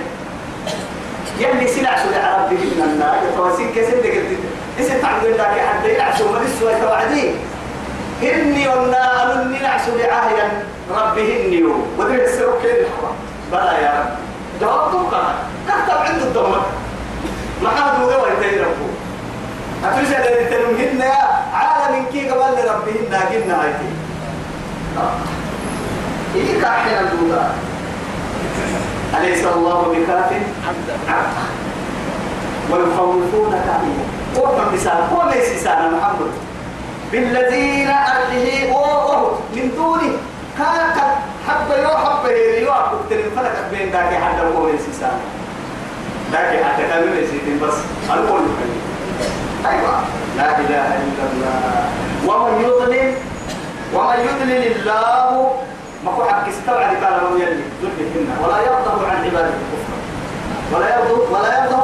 يلي 1.39 1.67
سلع 1.67 1.95
سلع 1.97 2.23
عرب 2.23 2.53
من 2.53 2.81
النار. 2.83 3.15
يتواسين 3.33 3.71
كيس 3.73 3.89
اللي 3.89 4.19
قلت 4.19 4.39
إذا 4.79 5.01
تعبد 5.01 5.27
لك 5.27 5.65
حتى 5.69 5.93
يلعسوا 5.93 6.31
من 6.31 6.45
السوى 6.45 6.75
توعدين 6.81 7.35
إني 8.23 8.67
ونا 8.67 9.33
أنني 9.33 9.59
نعسوا 9.59 9.97
بعهيا 9.97 10.63
ربي 10.91 11.45
إني 11.45 11.63
ودري 11.97 12.25
السر 12.25 12.53
كيف 12.61 12.71
الحرام 12.71 13.15
بلا 13.51 13.79
يا 13.79 13.91
رب. 13.99 14.11
جواب 14.61 14.91
توقع 14.91 15.23
كتب 15.67 15.97
عنده 15.97 16.23
الدمر 16.23 16.65
ما 17.63 17.69
حد 17.69 17.99
مدوى 17.99 18.29
يتيرفو 18.37 18.87
أتوجه 19.83 20.17
الذي 20.17 20.45
تنمهن 20.55 21.01
عالم 21.53 22.05
كي 22.11 22.29
قبل 22.29 22.57
ربهن 22.69 23.13
قلنا 23.31 23.63
هايتي 23.63 23.89
إيه 26.35 26.61
كاحنا 26.61 26.99
الدودا 27.01 27.51
أليس 29.19 29.43
الله 29.45 29.81
بكاف؟ 29.81 30.31
عبدا 30.67 31.43
ويخوفونك 32.71 33.63
عليه 33.75 34.01
وفهم 34.43 34.73
مثال 34.73 34.97
هو 35.13 35.29
ليس 35.29 35.63
سانا 35.63 35.89
محمد. 35.89 36.31
بالذين 37.11 37.87
أرجه 37.87 38.71
وهو 38.73 39.31
من 39.55 39.71
دونه 39.75 40.13
كاكا 40.57 41.17
حبة 41.47 41.75
يو 41.81 41.89
حبة 41.89 42.29
يو 42.31 42.71
أكتر 42.71 43.15
الفلك 43.15 43.65
بين 43.71 43.91
داكي 43.91 44.15
حتى 44.15 44.41
هو 44.57 44.69
ليس 44.69 44.81
سانا 44.99 45.19
داكي 46.31 46.63
حتى 46.63 46.83
كان 46.87 47.03
ليس 47.03 47.29
بس 47.63 47.73
القول 48.09 48.41
أيوة. 49.65 49.95
لا 50.37 50.59
إله 50.59 50.87
إلا 51.05 51.23
الله. 51.31 51.89
ومن 52.27 52.61
يضلل 52.61 53.13
ومن 53.93 54.19
يضلل 54.19 54.63
الله. 54.75 55.53
ما 56.05 56.11
هو 56.11 56.25
حق 56.25 56.47
استوعب 56.47 56.95
قال 57.03 57.33
من 57.33 57.41
يلي 57.41 57.63
ذل 57.81 58.25
ولا 58.43 58.57
يرضى 58.57 59.05
عن 59.05 59.25
عباده 59.25 59.53
الكفر. 59.61 59.93
ولا 60.73 60.87
يرضى 60.95 61.33
ولا 61.33 61.63
يرضى 61.63 61.81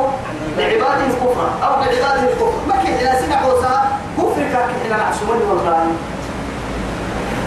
لعباده 0.57 1.05
الكفر 1.05 1.47
أو 1.63 1.71
لعباده 1.81 2.23
الكفر. 2.29 2.53
ما 2.67 2.75
كان 2.83 2.93
إلى 2.93 3.11
سمع 3.25 3.45
وسا 3.45 3.85
كفر 4.17 4.41
كاك 4.53 4.69
إلى 4.85 4.97
معصومين 4.97 5.41
والله 5.49 5.87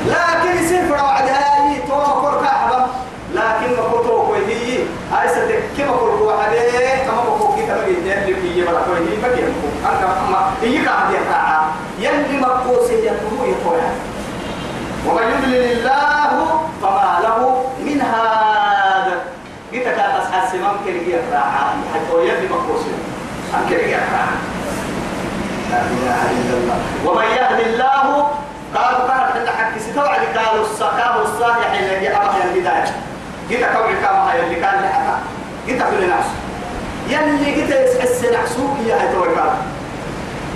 لكن 0.07 0.65
يصير 0.65 0.87
في 0.87 0.93
وعد 0.93 1.29
هاي 1.29 1.77
تو 1.89 2.21
كور 2.21 2.43
كحبة 2.45 2.87
لكن 3.35 3.71
ما 3.77 3.83
كنتو 3.93 4.27
كوي 4.27 4.47
هي. 4.47 4.79
هاي 5.13 5.29
ستك 5.29 5.63
كما 5.79 5.93
كور 5.97 6.23
واحد 6.23 6.53
كما 7.07 7.21
بكو 8.33 8.41
كي 8.43 8.59
يبلا 8.59 8.81
كوي 8.87 8.99
هي 8.99 9.17
ما 9.23 9.29
كان 9.29 9.55
أنت 9.93 10.31
ما 10.31 10.53
هي 10.63 10.87
قاعد 10.87 11.13
يقع 11.13 11.63
يلي 11.99 12.39
مقوس 12.41 12.91
يتمو 12.91 13.45
يقوي 13.45 13.81
ومن 15.07 15.23
يضلل 15.23 15.73
الله 15.79 16.61
فما 16.83 17.19
له 17.23 17.65
من 17.85 18.01
هذا 18.01 19.23
جيت 19.73 19.85
كانت 19.85 20.15
أصحاب 20.23 20.49
سمام 20.53 20.77
كريجي 20.85 21.15
راعي 21.33 21.81
حتى 21.95 22.29
يلي 22.29 22.49
مقوس 22.49 22.81
أم 23.55 23.69
كريجي 23.69 23.95
راعي 23.95 24.37
لا 25.71 25.81
إله 25.81 26.31
إلا 26.31 26.55
الله 26.59 26.79
ومن 27.07 27.25
يهد 27.25 27.61
الله 27.67 28.31
قالوا 28.75 29.09
كان 29.09 29.21
حتى 29.21 29.51
حكي 29.51 29.81
ستوعد 29.81 30.21
قالوا 30.37 30.65
السكاه 30.65 31.23
الصالح 31.23 31.73
الذي 31.81 32.09
أمر 32.09 32.35
البداية 32.45 32.85
جيت 33.49 33.65
كوي 33.65 33.95
كما 34.03 34.33
هي 34.33 34.43
اللي 34.43 34.55
كان 34.55 34.75
لحقا 34.85 35.19
جيت 35.67 35.79
كل 35.83 36.09
ناس 36.09 36.25
يلي 37.11 37.45
جيت 37.55 37.71
يسحس 37.71 38.25
نعسوك 38.25 38.77
يا 38.87 38.97
هتوكا 38.97 39.59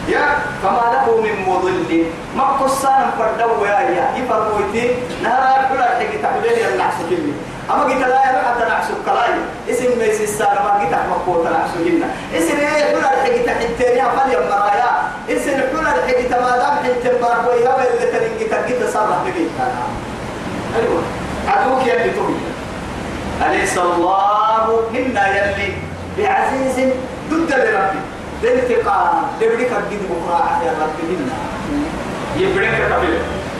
يا 0.08 0.26
فما 0.62 0.84
له 0.92 1.20
من 1.20 1.34
مضل. 1.48 2.04
ما 2.36 2.44
قصان 2.44 3.10
فردو 3.18 3.64
يا 3.64 3.80
يا. 3.96 4.06
يفرقوتي 4.18 4.90
نهار 5.22 5.60
كل 5.72 5.82
حاجة 5.82 6.16
تعملين 6.22 6.66
النعسوك 6.72 7.08
اللي 7.10 7.32
أما 7.70 7.88
جيت 7.88 7.98
لا 7.98 8.20
يروح 8.30 8.44
حتى 8.54 8.64
نعسوك 8.68 8.96
كلاي. 9.06 9.34
اسم 9.70 9.98
ميس 9.98 10.20
السارة 10.20 10.60
ما 10.64 10.84
جيت 10.84 10.92
أحمقوت 10.92 11.44
نعسوك 11.46 11.86
لنا 11.86 12.06
اسم 12.36 12.56
إيه 12.60 12.94
كل 12.94 13.04
حاجة 13.06 13.42
تحتني 13.46 14.06
أفضل 14.06 14.32
يا 14.32 14.38
مرايا 14.50 14.90
اسم 15.30 15.56
كل 15.72 15.86
حاجة 15.86 16.40
ما 16.40 16.56
دام 16.56 16.74
حتى 16.84 17.12
مرقوي 17.22 17.66
هوا 17.68 17.82
اللي 17.90 18.06
تنجي 18.12 18.44
تجي 18.44 18.74
تصرف 18.80 19.24
بيجي 19.24 19.46
أيوة. 20.76 21.02
عدوك 21.48 21.86
يلي 21.86 22.10
تبي 22.10 22.36
أليس 23.46 23.78
الله 23.78 24.80
منا 24.92 25.28
يلي 25.28 25.72
بعزيز 26.18 26.88
ضد 27.30 27.50
لربي. 27.52 28.00
بانتقام 28.42 29.22
لبريك 29.40 29.72
الجد 29.72 30.02
بكرة 30.10 30.60
يا 30.66 30.72
رب 30.82 30.98
منا. 31.10 31.36
يبريك 32.36 32.92
قبل 32.92 33.18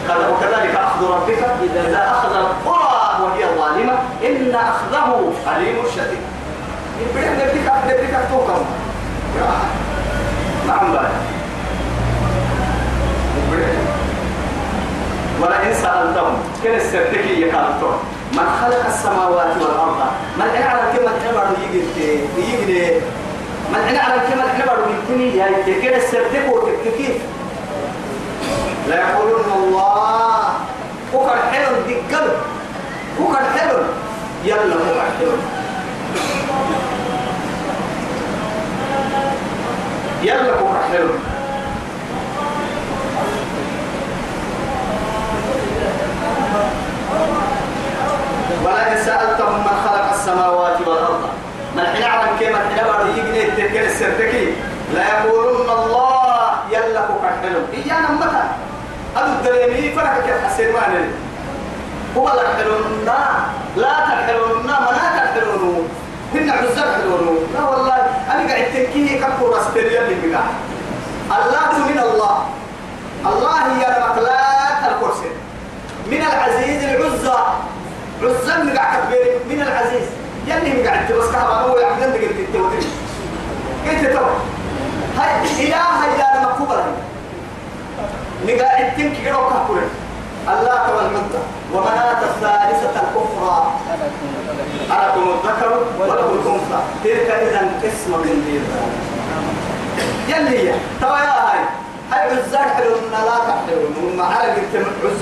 قال 0.09 0.21
وكذلك 0.31 0.75
أخذ 0.75 1.11
ربك 1.11 1.43
إذا 1.63 2.11
أخذ 2.11 2.37
القرى 2.37 3.23
وهي 3.23 3.45
ظالمة. 3.59 3.99
إن 4.25 4.55
أخذه 4.55 5.33
أليم 5.57 5.77
شديد. 5.97 6.25
يبريك 7.01 7.29
لبريك 7.29 7.73
لبريك 7.89 8.15
توكم 8.31 8.65
نعم 10.69 10.93
بقى 10.93 11.11
ولئن 15.43 15.75
سألتهم 15.75 16.35
كن 16.63 16.75
السرتكي 16.75 17.41
يقالتون 17.41 17.99
من 18.37 18.47
خلق 18.63 18.87
السماوات 18.87 19.57
والأرض؟ 19.61 20.01
من 20.39 20.43
أنا 20.57 20.65
على 20.67 20.83
كلمة 20.99 21.11
حبر 21.29 21.47
يجي 21.73 22.21
يجي 22.39 23.01
من 23.73 23.79
أنا 23.91 24.01
على 24.01 24.21
كلمة 24.31 24.49
حبر 24.59 24.79
يجي 25.11 25.39
يا 25.39 25.47
كن 25.67 25.95
السرتك 25.95 26.53
وتككي 26.53 27.21
لا 28.89 28.97
يقولون 29.11 29.45
الله. 29.57 30.45
وكر 31.15 31.37
حلو 31.53 31.77
دقل 31.89 32.29
وكر 33.21 33.43
حلو 33.59 33.79
يلا 34.45 34.75
وكر 34.75 35.01
حلو 35.19 35.33
يلا 40.23 40.61
وكر 40.61 40.79
حلو 40.93 41.09
ولئن 48.65 49.05
سألتهم 49.05 49.59
من 49.61 49.77
خلق 49.89 50.13
السماوات 50.13 50.81
والأرض. 50.87 51.29
من 51.77 51.87
حين 51.87 52.03
أعلم 52.03 52.37
كيما 52.39 52.59
حين 52.59 52.85
بعد 52.87 53.07
يجني 53.17 53.49
التكل 53.49 53.85
السرتكي 53.85 54.53
لا 54.95 55.03
يقولون 55.09 55.71
الله 55.71 56.51
يلا 56.71 57.01
كحلم 57.01 57.67
إيانا 57.75 58.11
متى؟ 58.11 58.43
أدو 59.17 59.33
الدريمي 59.33 59.93
فرق 59.93 60.27
كيف 60.27 60.45
حسين 60.45 60.73
ما 60.73 60.89
نري 60.89 61.11
هو 62.17 62.27
لا 62.29 62.43
تحلون 62.43 63.05
لا 63.77 63.93
تحلون 63.93 64.67
ما 64.67 64.89
لا 64.97 65.07
تحلون 65.17 65.89
هن 66.35 66.51
عزر 66.51 66.87
حلون 66.95 67.39
لا 67.55 67.63
والله 67.69 67.97
أنا 68.33 68.49
قاعد 68.49 68.65
تكيه 68.75 69.21
كفو 69.21 69.55
رستريا 69.57 70.01
اللي 70.01 70.37
الله 71.27 71.79
من 71.89 71.99
الله. 71.99 72.47
الله 73.27 73.57
هي 73.77 73.97
المقلات 73.97 74.93
الكرسي. 74.93 75.31
من 76.07 76.23
العزيز 76.23 76.85
العزة 76.85 77.39
عزة 78.23 78.63
من 78.63 78.79
قاعد 78.79 79.03
كبير 79.05 79.41
من 79.49 79.63
العزيز. 79.63 80.09
يلي 80.47 80.89
قاعد 80.89 81.09
تبص 81.09 81.31
كهرباء 81.33 81.69
هو 81.69 81.79
يعمل 81.79 82.15
لك 82.15 82.23
التوتري 82.23 82.87
كيف 83.85 84.13
تو 84.13 84.25
هاي 85.19 85.67
إله 85.67 86.05
هي 86.05 86.39
المقبولة 86.39 86.85
نقاعد 88.47 88.97
تنكي 88.97 89.25
كده 89.25 89.39
وكهكولة 89.39 89.89
الله 90.49 90.77
كما 90.87 91.01
المنطق 91.07 91.45
ومناة 91.73 92.21
الثالثة 92.23 92.91
الأخرى. 93.01 93.73
ألكم 94.91 95.31
الذكر 95.31 95.71
ولكم 95.99 96.33
الأنثى. 96.33 96.81
تلك 97.05 97.31
إذا 97.31 97.61
قسم 97.83 98.11
من 98.11 98.45
دين 98.47 98.65
يلي 100.29 100.73
توا 101.01 101.19
يا 101.19 101.33
هاي. 101.49 101.61
هاي 102.15 102.29
لا 103.25 103.37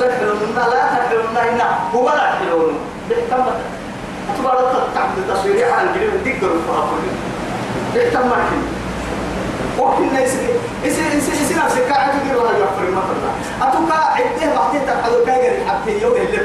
تحلون 0.08 0.36
ما 0.56 0.64
لا 0.72 0.80
تحلون 0.94 1.26
هنا 1.42 1.68
هو 1.94 2.06
لا 2.08 2.26
حلون 2.32 2.72
بيحتم 3.08 3.44
تبغى 4.38 4.54
تعمل 4.94 5.22
تصوير. 5.28 5.72
عن 5.72 5.86
جريم 5.94 6.10
تقدر 6.24 6.48
تفهم 6.48 6.88
بيحتم 7.94 8.28
ماركين 8.28 8.64
وكنا 9.78 10.20
يصير 10.20 10.50
يصير 10.84 11.06
يصير 11.06 11.34
يصير 11.34 11.56
نفسك. 11.64 11.92
قاعد 11.92 12.10
تقول 12.10 12.36
والله 12.36 12.58
يغفر 12.58 12.90
ما 12.94 13.00
تطلع 13.00 13.32
أتوقع 13.68 14.14
عدة 14.14 14.54
بعدين 14.56 14.80
تبحثوا 14.86 15.26
كاجر 15.26 15.54
حتى 15.68 15.90
يوم 16.02 16.12
اللي 16.12 16.36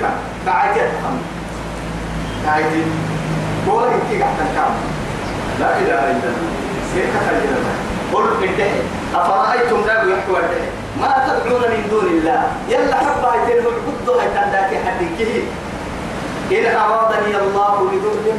إله 5.78 6.12
إلا 6.12 6.12
الله. 6.12 6.34
كيف 6.96 7.06
تخيل 7.16 7.50
قل 8.14 8.24
انتهي 8.44 8.82
أفرأيتم 9.16 9.80
لا 9.88 9.94
يحكوا 9.94 10.40
ما 11.02 11.12
تدعون 11.28 11.62
من 11.62 11.88
دون 11.90 12.06
الله. 12.06 12.44
يلا 12.70 12.96
حبا 12.96 13.32
يتنهوا 13.36 13.72
القدو 13.72 14.20
هيتنداك 14.20 14.72
حديكه 14.86 15.34
إن 16.52 16.76
أرادني 16.76 17.38
الله 17.38 17.74
بضر 17.92 18.34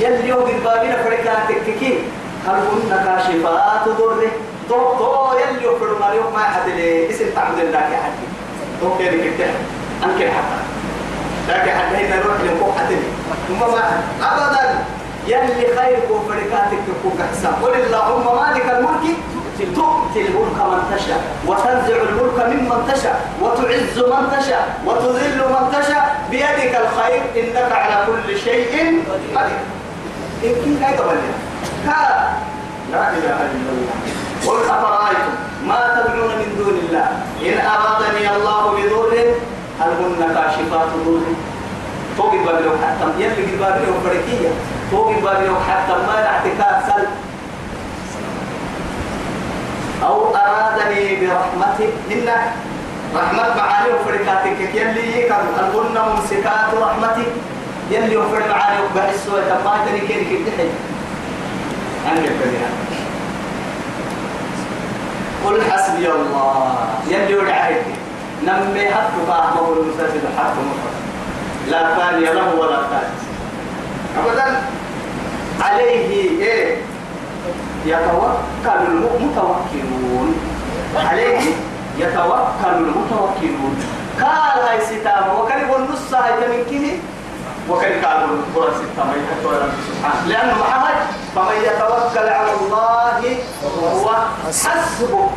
يلي 0.00 0.28
يوم 0.28 0.46
البابين 0.50 0.92
فرقاتك 1.04 1.64
كي 1.80 1.98
هل 2.46 2.54
هن 2.54 2.90
كاشفات 3.04 3.88
ضره 3.98 4.30
تو 4.68 4.78
تو 4.98 5.38
يلي 5.38 5.66
يفر 5.66 5.90
ما 6.00 6.08
يوم 6.14 6.32
ما 6.34 6.44
حد 6.44 6.68
لي. 6.68 7.10
اسم 7.10 7.24
تعبد 7.34 7.58
الله 7.58 7.78
يا 7.78 7.98
حدي 8.04 8.26
تو 8.80 8.98
كده 8.98 9.48
أنكر 10.04 10.28
حتى. 10.36 10.58
لكن 11.48 11.70
حتى 11.70 11.96
هنا 11.96 12.14
لنكو 12.14 12.72
حتى 12.78 12.96
ثم 13.48 13.60
ما 13.60 13.82
أبدا. 14.22 14.95
يلي 15.26 15.66
خير 15.76 15.98
فرقاتك 16.28 16.78
تكون 16.88 17.20
أحسن 17.20 17.52
قل 17.62 17.74
اللهم 17.74 18.26
مالك 18.36 18.66
الملك 18.76 19.16
تؤتي 19.58 20.20
الملك 20.26 20.58
من 20.70 20.80
تشاء 20.96 21.20
وتنزع 21.46 21.96
الملك 22.08 22.38
ممن 22.52 22.92
تشاء 22.92 23.16
وتعز 23.42 23.98
من 23.98 24.38
تشاء 24.38 24.64
وتذل 24.86 25.38
من 25.38 25.64
تشاء. 25.72 26.04
بيدك 26.30 26.74
الخير 26.84 27.22
إنك 27.36 27.72
على 27.72 28.06
كل 28.06 28.38
شيء 28.38 29.02
قدير. 29.10 29.60
إن 30.44 30.78
لا 32.92 33.04
إله 33.10 33.38
إلا 33.56 33.70
الله. 33.74 33.96
قل 34.46 34.58
أفرأيتم 34.70 35.34
ما 35.66 35.80
تدعون 35.96 36.32
من 36.38 36.50
دون 36.58 36.76
الله؟ 36.84 37.08
إن 37.42 37.56
أرادني 37.74 38.36
الله 38.36 38.62
بضر 38.76 39.12
هل 39.80 39.90
هن 40.00 40.20
كاشفات 40.34 40.88
ضره 41.06 41.55
توقي 42.16 42.38
بابلو 42.38 42.70
حتى 42.70 43.22
يلي 43.22 43.56
بابلو 43.60 43.92
فريكية. 44.04 44.48
توقي 44.90 45.14
بابلو 45.14 45.54
حتى 45.68 45.92
ما 45.92 46.14
الاعتكاف 46.20 46.86
سل. 46.86 47.06
أو 50.04 50.34
أرادني 50.34 51.16
برحمته 51.16 51.88
إن 52.12 52.28
رحمة 53.14 53.56
معاني 53.56 53.88
وفرقاتك 53.94 54.74
يلي 54.74 55.22
كان 55.28 55.46
الغنى 55.58 56.00
ممسكات 56.08 56.74
رحمتي 56.82 57.26
يلي 57.90 58.16
وفر 58.16 58.42
معاني 58.50 58.78
وبحس 58.82 59.28
وتماتني 59.28 60.00
كيف 60.00 60.28
كيف 60.28 60.48
تحي 60.48 60.68
أنا 62.12 62.20
كبيرها 62.20 62.70
قل 65.46 65.72
حسبي 65.72 66.12
الله. 66.12 66.78
يلي 67.08 67.34
ودعيك 67.36 67.82
نمي 68.44 68.84
حتى 68.88 69.20
فاهمه 69.28 69.72
المسجد 69.72 70.24
حتى 70.38 70.60
مفرد. 70.68 71.05
لا 71.70 71.96
ثاني 71.96 72.24
له 72.24 72.54
ولا 72.54 72.76
ثالث. 72.76 73.22
أبدا 74.18 74.62
عليه 75.60 76.08
إيه. 76.42 76.76
يتوكل 77.86 78.80
المتوكلون. 78.86 80.34
عليه 80.96 81.40
يتوكل 81.98 82.74
المتوكلون. 82.76 83.76
قال 84.20 84.58
هاي 84.68 84.80
ستامة 84.80 85.40
وكان 85.40 85.68
يقول 85.68 85.80
نص 85.82 86.14
هاي 86.14 86.32
تمكنه 86.32 86.98
وكان 87.70 88.04
قال 88.04 88.16
القرآن 88.24 88.72
ستامة 88.74 89.12
يحطوا 89.12 89.68
سبحانه. 89.88 90.28
لأنه 90.28 90.54
محمد 90.60 90.96
فمن 91.34 91.56
يتوكل 91.62 92.28
على 92.28 92.52
الله 92.60 93.36
وهو 93.64 94.16
حسبه. 94.46 95.30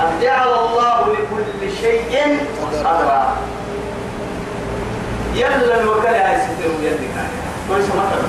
قد 0.00 0.20
جعل 0.22 0.48
الله 0.48 1.00
لكل 1.00 1.72
شيء 1.80 2.38
قدرا. 2.84 3.36
يلا 5.34 5.80
الوكالة 5.80 6.30
هاي 6.30 6.40
ستامة 6.40 6.82
يدك 6.82 7.14
كويس 7.68 7.86
مثلا 7.86 8.28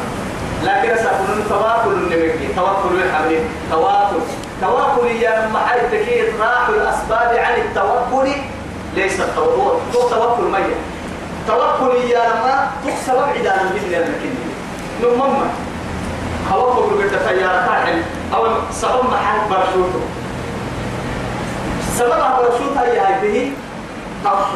لكن 0.64 1.04
سأكون 1.04 1.43
توكل 1.49 1.93
النبي 1.97 2.47
توكل 2.56 2.95
الحبيب 3.04 3.41
توكل 3.72 4.22
توكل 4.62 5.08
يا 5.08 5.49
محل 5.54 5.80
تكي 5.91 6.30
إطراح 6.30 6.68
الأسباب 6.70 7.38
عن 7.38 7.54
التوكل. 7.62 8.32
ليس 8.95 9.20
التوكل. 9.20 9.78
توكل 9.93 10.43
مية 10.43 10.76
توكل 11.47 11.95
يا 12.10 12.20
لما 12.20 12.72
تحسب 12.88 13.18
عدانا 13.18 13.70
بإذن 13.74 13.93
المكين 13.93 14.36
نمما 15.04 15.49
خوفه 16.49 16.82
بقدر 16.82 17.18
تيارة 17.28 17.66
كاحل 17.68 18.01
أو 18.36 18.47
سبب 18.72 19.04
محل 19.12 19.49
برشوته. 19.49 20.01
سبب 21.97 22.24
برشوت 22.38 22.78
هي 22.78 22.99
هاي 22.99 23.22
به. 23.22 23.51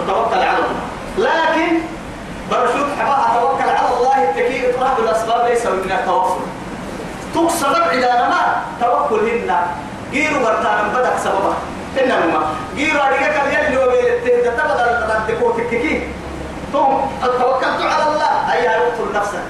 توكل 0.08 0.40
على 0.40 0.58
الله. 0.58 0.88
لكن 1.18 1.97
برشوت 2.52 2.88
حباها 3.00 3.40
توكل 3.40 3.70
على 3.70 3.90
الله 3.98 4.30
التكي 4.30 4.70
إطراح 4.70 4.98
الأسباب 4.98 5.48
ليس 5.48 5.66
من 5.66 5.92
التوكل. 5.92 6.42
تقصد 7.36 7.76
عدانا 7.76 8.30
ما 8.30 8.42
توكل 8.82 9.30
هنا. 9.30 9.68
جيرو 10.12 10.40
برتانا 10.40 10.84
بدك 10.96 11.18
سببه 11.24 11.54
إنما 12.02 12.42
جيرو 12.76 13.00
أديك 13.00 13.20
كان 13.20 13.48
يلي 13.54 13.78
هو 13.78 13.90
بيلتين 13.90 14.44
تبدل 14.44 14.90
تبدل 15.28 15.54
تككي 15.58 16.10
ثم 16.74 16.92
توكلت 17.22 17.82
على 17.82 18.04
الله. 18.12 18.54
أي 18.54 18.64
يقتل 18.64 19.14
نفسك. 19.16 19.44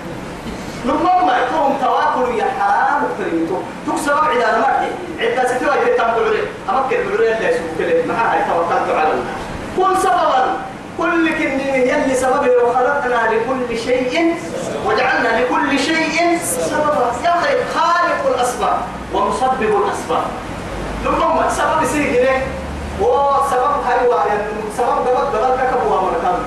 لما 0.85 1.37
يكون 1.37 1.77
تواكل 1.81 2.35
يا 2.37 2.45
حرام 2.59 3.03
كريمتو 3.17 3.57
تكسب 3.87 4.17
عدانا 4.17 4.57
ما 4.57 4.87
عدة 5.19 5.47
ستوى 5.47 5.75
يتم 5.85 6.03
بعري 6.03 6.41
أمكن 6.69 6.97
بعري 7.09 7.33
اللي 7.33 7.47
يسوق 7.49 7.69
كله 7.77 8.03
ما 8.07 8.13
هاي 8.31 8.39
توكلت 8.49 8.89
على 8.97 9.11
الله. 9.11 9.35
كل 9.77 10.01
سببا. 10.01 10.66
كل 10.97 11.29
كن 11.29 11.59
يلي 11.59 12.15
سببه 12.15 12.51
وخلقنا 12.63 13.29
لكل 13.31 13.79
شيء 13.79 14.35
وجعلنا 14.85 15.41
لكل 15.41 15.79
شيء 15.79 16.37
سببا. 16.41 17.11
يا 17.23 17.29
أخي 17.29 17.53
خالق 17.75 18.35
الأسباب 18.35 18.77
ومسبب 19.13 19.61
الأسباب. 19.61 20.23
لما 21.05 21.49
سبب 21.49 21.85
سيجري 21.85 22.41
وسبب 23.01 23.73
هاي 23.87 24.07
وعي 24.07 24.37
سبب 24.77 25.07
قبل 25.07 25.37
قبل 25.37 25.61
كبوا 25.61 26.01
مركب 26.01 26.37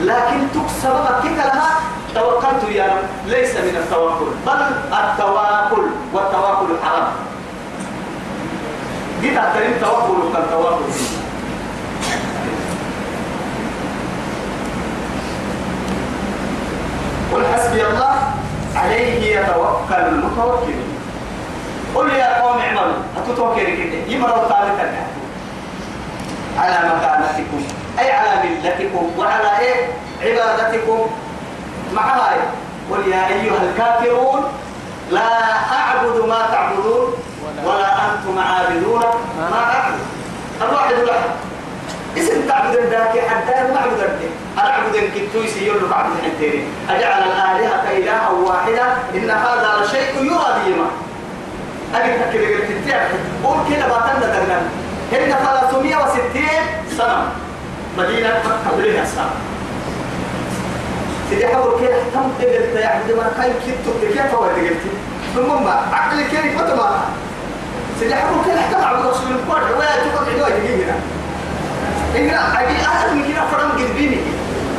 لكن 0.00 0.40
تكسب 0.54 1.06
كيك 1.22 1.38
لها؟ 1.38 1.70
توكلت 2.14 2.62
يا 2.68 2.84
رب. 2.84 3.30
ليس 3.30 3.54
من 3.54 3.76
التوكل 3.76 4.30
بل 4.46 4.60
التواكل 4.92 5.86
والتواكل 6.12 6.66
حرام 6.84 7.12
جيت 9.20 9.38
أتكلم 9.38 9.74
توكل 9.80 10.32
كالتواكل 10.34 10.84
قل 17.32 17.46
حسبي 17.54 17.86
الله 17.86 18.16
عليه 18.76 19.36
يتوكل 19.36 19.94
المتوكلين 20.08 20.98
قل 21.94 22.10
يا 22.10 22.42
قوم 22.42 22.58
اعملوا. 22.58 22.92
أتتوكل 23.16 23.64
كده. 23.64 23.98
يمروا 24.08 24.48
ثالثا 24.48 24.92
على 26.58 26.78
مكانتكم. 26.88 27.62
أي 27.98 28.12
على 28.12 28.48
ملتكم. 28.48 29.10
وعلى 29.18 29.58
إيه؟ 29.58 29.86
عبادتكم. 30.22 31.06
مع 31.94 32.02
هاي 32.02 32.38
قل 32.90 33.08
يا 33.08 33.28
أيها 33.28 33.62
الكافرون 33.62 34.44
لا 35.10 35.30
أعبد 35.72 36.24
ما 36.28 36.46
تعبدون 36.52 37.14
ولا 37.64 37.92
أنتم 37.92 38.38
عابدون 38.38 39.02
ما 39.50 39.62
أعبد. 39.74 39.98
الواحد 40.62 40.92
الواحد 40.92 41.30
اسم 42.18 42.48
تعبد 42.48 42.76
ذاك 42.76 43.18
حتى 43.28 43.72
ما 43.72 43.80
عبد 43.80 44.00
أعبد 44.58 44.96
كنتو 45.14 45.44
يسير 45.44 45.74
له 45.80 45.88
بعد 45.88 46.04
الحنتين 46.18 46.64
أجعل 46.90 47.22
الآلهة 47.22 47.90
إلها 47.98 48.28
واحدة 48.30 48.82
إن 49.14 49.30
هذا 49.30 49.70
لشيء 49.84 50.14
يرى 50.24 50.46
بيما 50.64 50.86
أجل 51.94 52.30
تكلم 52.30 52.58
التتابع 52.58 53.08
قول 53.44 53.58
كده 53.70 53.88
باتنا 53.88 54.26
دغنا 54.26 54.58
هن 55.12 55.34
360 55.70 56.42
سنة 56.98 57.22
مدينة 57.98 58.34
وليها 58.76 59.04
سنة 59.04 59.30
سيدي 61.30 61.46
حول 61.48 61.80
كده 61.80 61.96
تم 62.14 62.30
تقلت 62.40 62.74
يعبد 62.76 63.10
ما 63.16 63.32
كان 63.36 63.52
كنتو 63.66 63.98
كيف 64.00 64.34
هو 64.34 64.46
تقلت 64.46 64.80
ثم 65.34 65.64
ما 65.64 65.82
عقل 65.92 66.20
كيف 66.22 66.58
فتما 66.62 67.00
سيدي 68.00 68.14
حول 68.14 68.44
كده 68.46 68.60
حتى 68.62 68.76
عبد 68.84 69.06
رسول 69.06 69.26
الله 69.30 69.76
ولا 69.78 69.86
تقعد 69.86 70.28
عدوى 70.28 70.60
تجيبنا 70.60 70.94
إننا 72.16 72.60
أجي 72.60 72.76
أهل 72.86 73.16
من 73.16 73.32
كده 73.32 73.46
فرم 73.46 73.70
قلبيني 73.70 74.16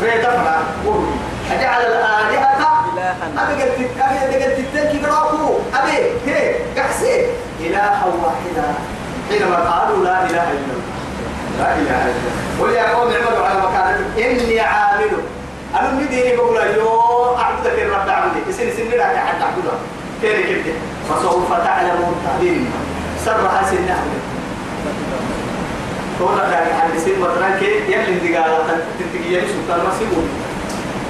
دفع 0.07 0.57
وهو 0.85 1.03
أجعل 1.51 1.81
الآلهة 1.81 2.51
أبي 3.37 3.63
قلت 3.63 3.89
أبي 3.99 4.35
قلت 4.43 4.59
التنكي 4.59 5.05
قراءه 5.05 5.59
أبي 5.73 5.91
هي 6.25 6.55
قحسي 6.77 7.25
إلها 7.59 8.05
واحدة. 8.05 8.67
حينما 9.29 9.55
قالوا 9.55 10.03
لا 10.03 10.23
إله 10.23 10.51
إلا 10.51 10.73
الله. 10.73 10.91
لا 11.59 11.73
إله 11.73 12.01
إلا 12.05 12.11
الله. 12.11 12.61
قل 12.61 12.73
يا 12.73 12.95
قوم 12.95 13.11
اعملوا 13.11 13.45
على 13.45 13.59
مكانتكم 13.59 14.21
إني 14.21 14.59
عامل. 14.59 15.11
أنا 15.79 15.91
مديني 15.91 16.35
بقول 16.35 16.57
أيوه 16.57 17.41
أعبدك 17.41 17.79
الرب 17.79 18.09
عبدي 18.09 18.49
اسن 18.49 18.77
سن 18.77 18.89
لك 18.89 19.01
حتى 19.01 19.43
أعبدك 19.43 19.79
كيف 20.21 20.65
كده 20.65 20.75
فسوف 21.09 21.49
تعلمون. 21.53 22.15
تعليم 22.25 22.71
سرها 23.25 23.63
سنة. 23.69 23.97
تقول 26.21 26.37
لك 26.37 26.51
يعني 26.51 26.99
سن 26.99 27.19
مثلا 27.19 27.59
كيف 27.59 27.89
يلي 27.89 28.13
انت 28.13 28.37
قال 28.37 28.81
تنتقي 28.99 29.33
يلي 29.33 29.47
سلطان 29.47 29.85
ما 29.85 29.91
سيبون 29.99 30.29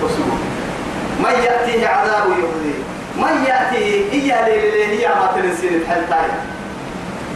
وسيبون 0.03 0.39
من 1.19 1.43
يأتيه 1.43 1.87
عذاب 1.87 2.25
يخزيه 2.29 2.81
من 3.15 3.45
يأتيه؟ 3.45 4.11
إيا 4.11 4.47
ليلة 4.47 4.85
هي 4.85 5.07
ما 5.07 5.31
تنسين 5.35 5.73
الحلتاي 5.73 6.31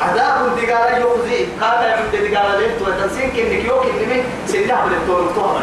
عذاب 0.01 0.55
دقالة 0.57 0.97
يخزيه 0.97 1.45
قال 1.61 1.84
يا 1.84 1.95
عبد 1.95 2.32
دقالة 2.32 2.59
ليه 2.59 2.76
وتنسين 2.82 3.30
كنك 3.30 3.65
يوكي 3.65 3.91
لمن 3.91 4.23
سنة 4.47 4.86
بالتور 4.86 5.19
الطهر. 5.19 5.61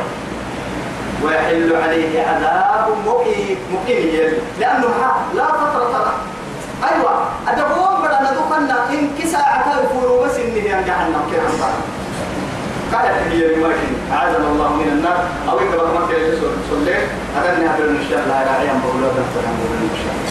ويحل 1.24 1.76
عليه 1.76 2.22
عذاب 2.22 2.88
مقيم 3.06 3.56
مقيم 3.72 4.32
لأنه 4.60 4.88
لا 5.34 5.46
فترة 5.46 5.90
له. 5.92 6.12
أيوة. 6.88 7.28
أدبوهم 7.48 8.02
بلا 8.02 8.32
ندوخنا 8.32 8.90
إن 8.90 9.10
كساعة 9.22 9.80
الفورو 9.80 10.24
بس 10.24 10.36
إنه 10.36 10.80
جهنم 10.86 11.22
كده 11.32 11.68
قال 12.92 13.06
هي 13.32 13.54
المركن 13.54 13.92
أعاذنا 14.12 14.48
الله 14.52 14.76
من 14.76 14.88
النار. 14.88 15.18
أو 15.48 15.58
إذا 15.60 15.76
بقى 15.76 15.94
مكة 15.94 16.16
يسول 16.18 16.50
سولين 16.70 17.02
هذا 17.36 17.56
النهار 17.56 17.78
إن 17.78 18.04
شاء 18.10 18.20
الله. 18.24 18.38
راعيا 18.50 18.72
بقولوا 18.84 19.08
ده 19.16 19.22
إن 19.22 19.96
شاء 20.02 20.12
الله 20.14 20.21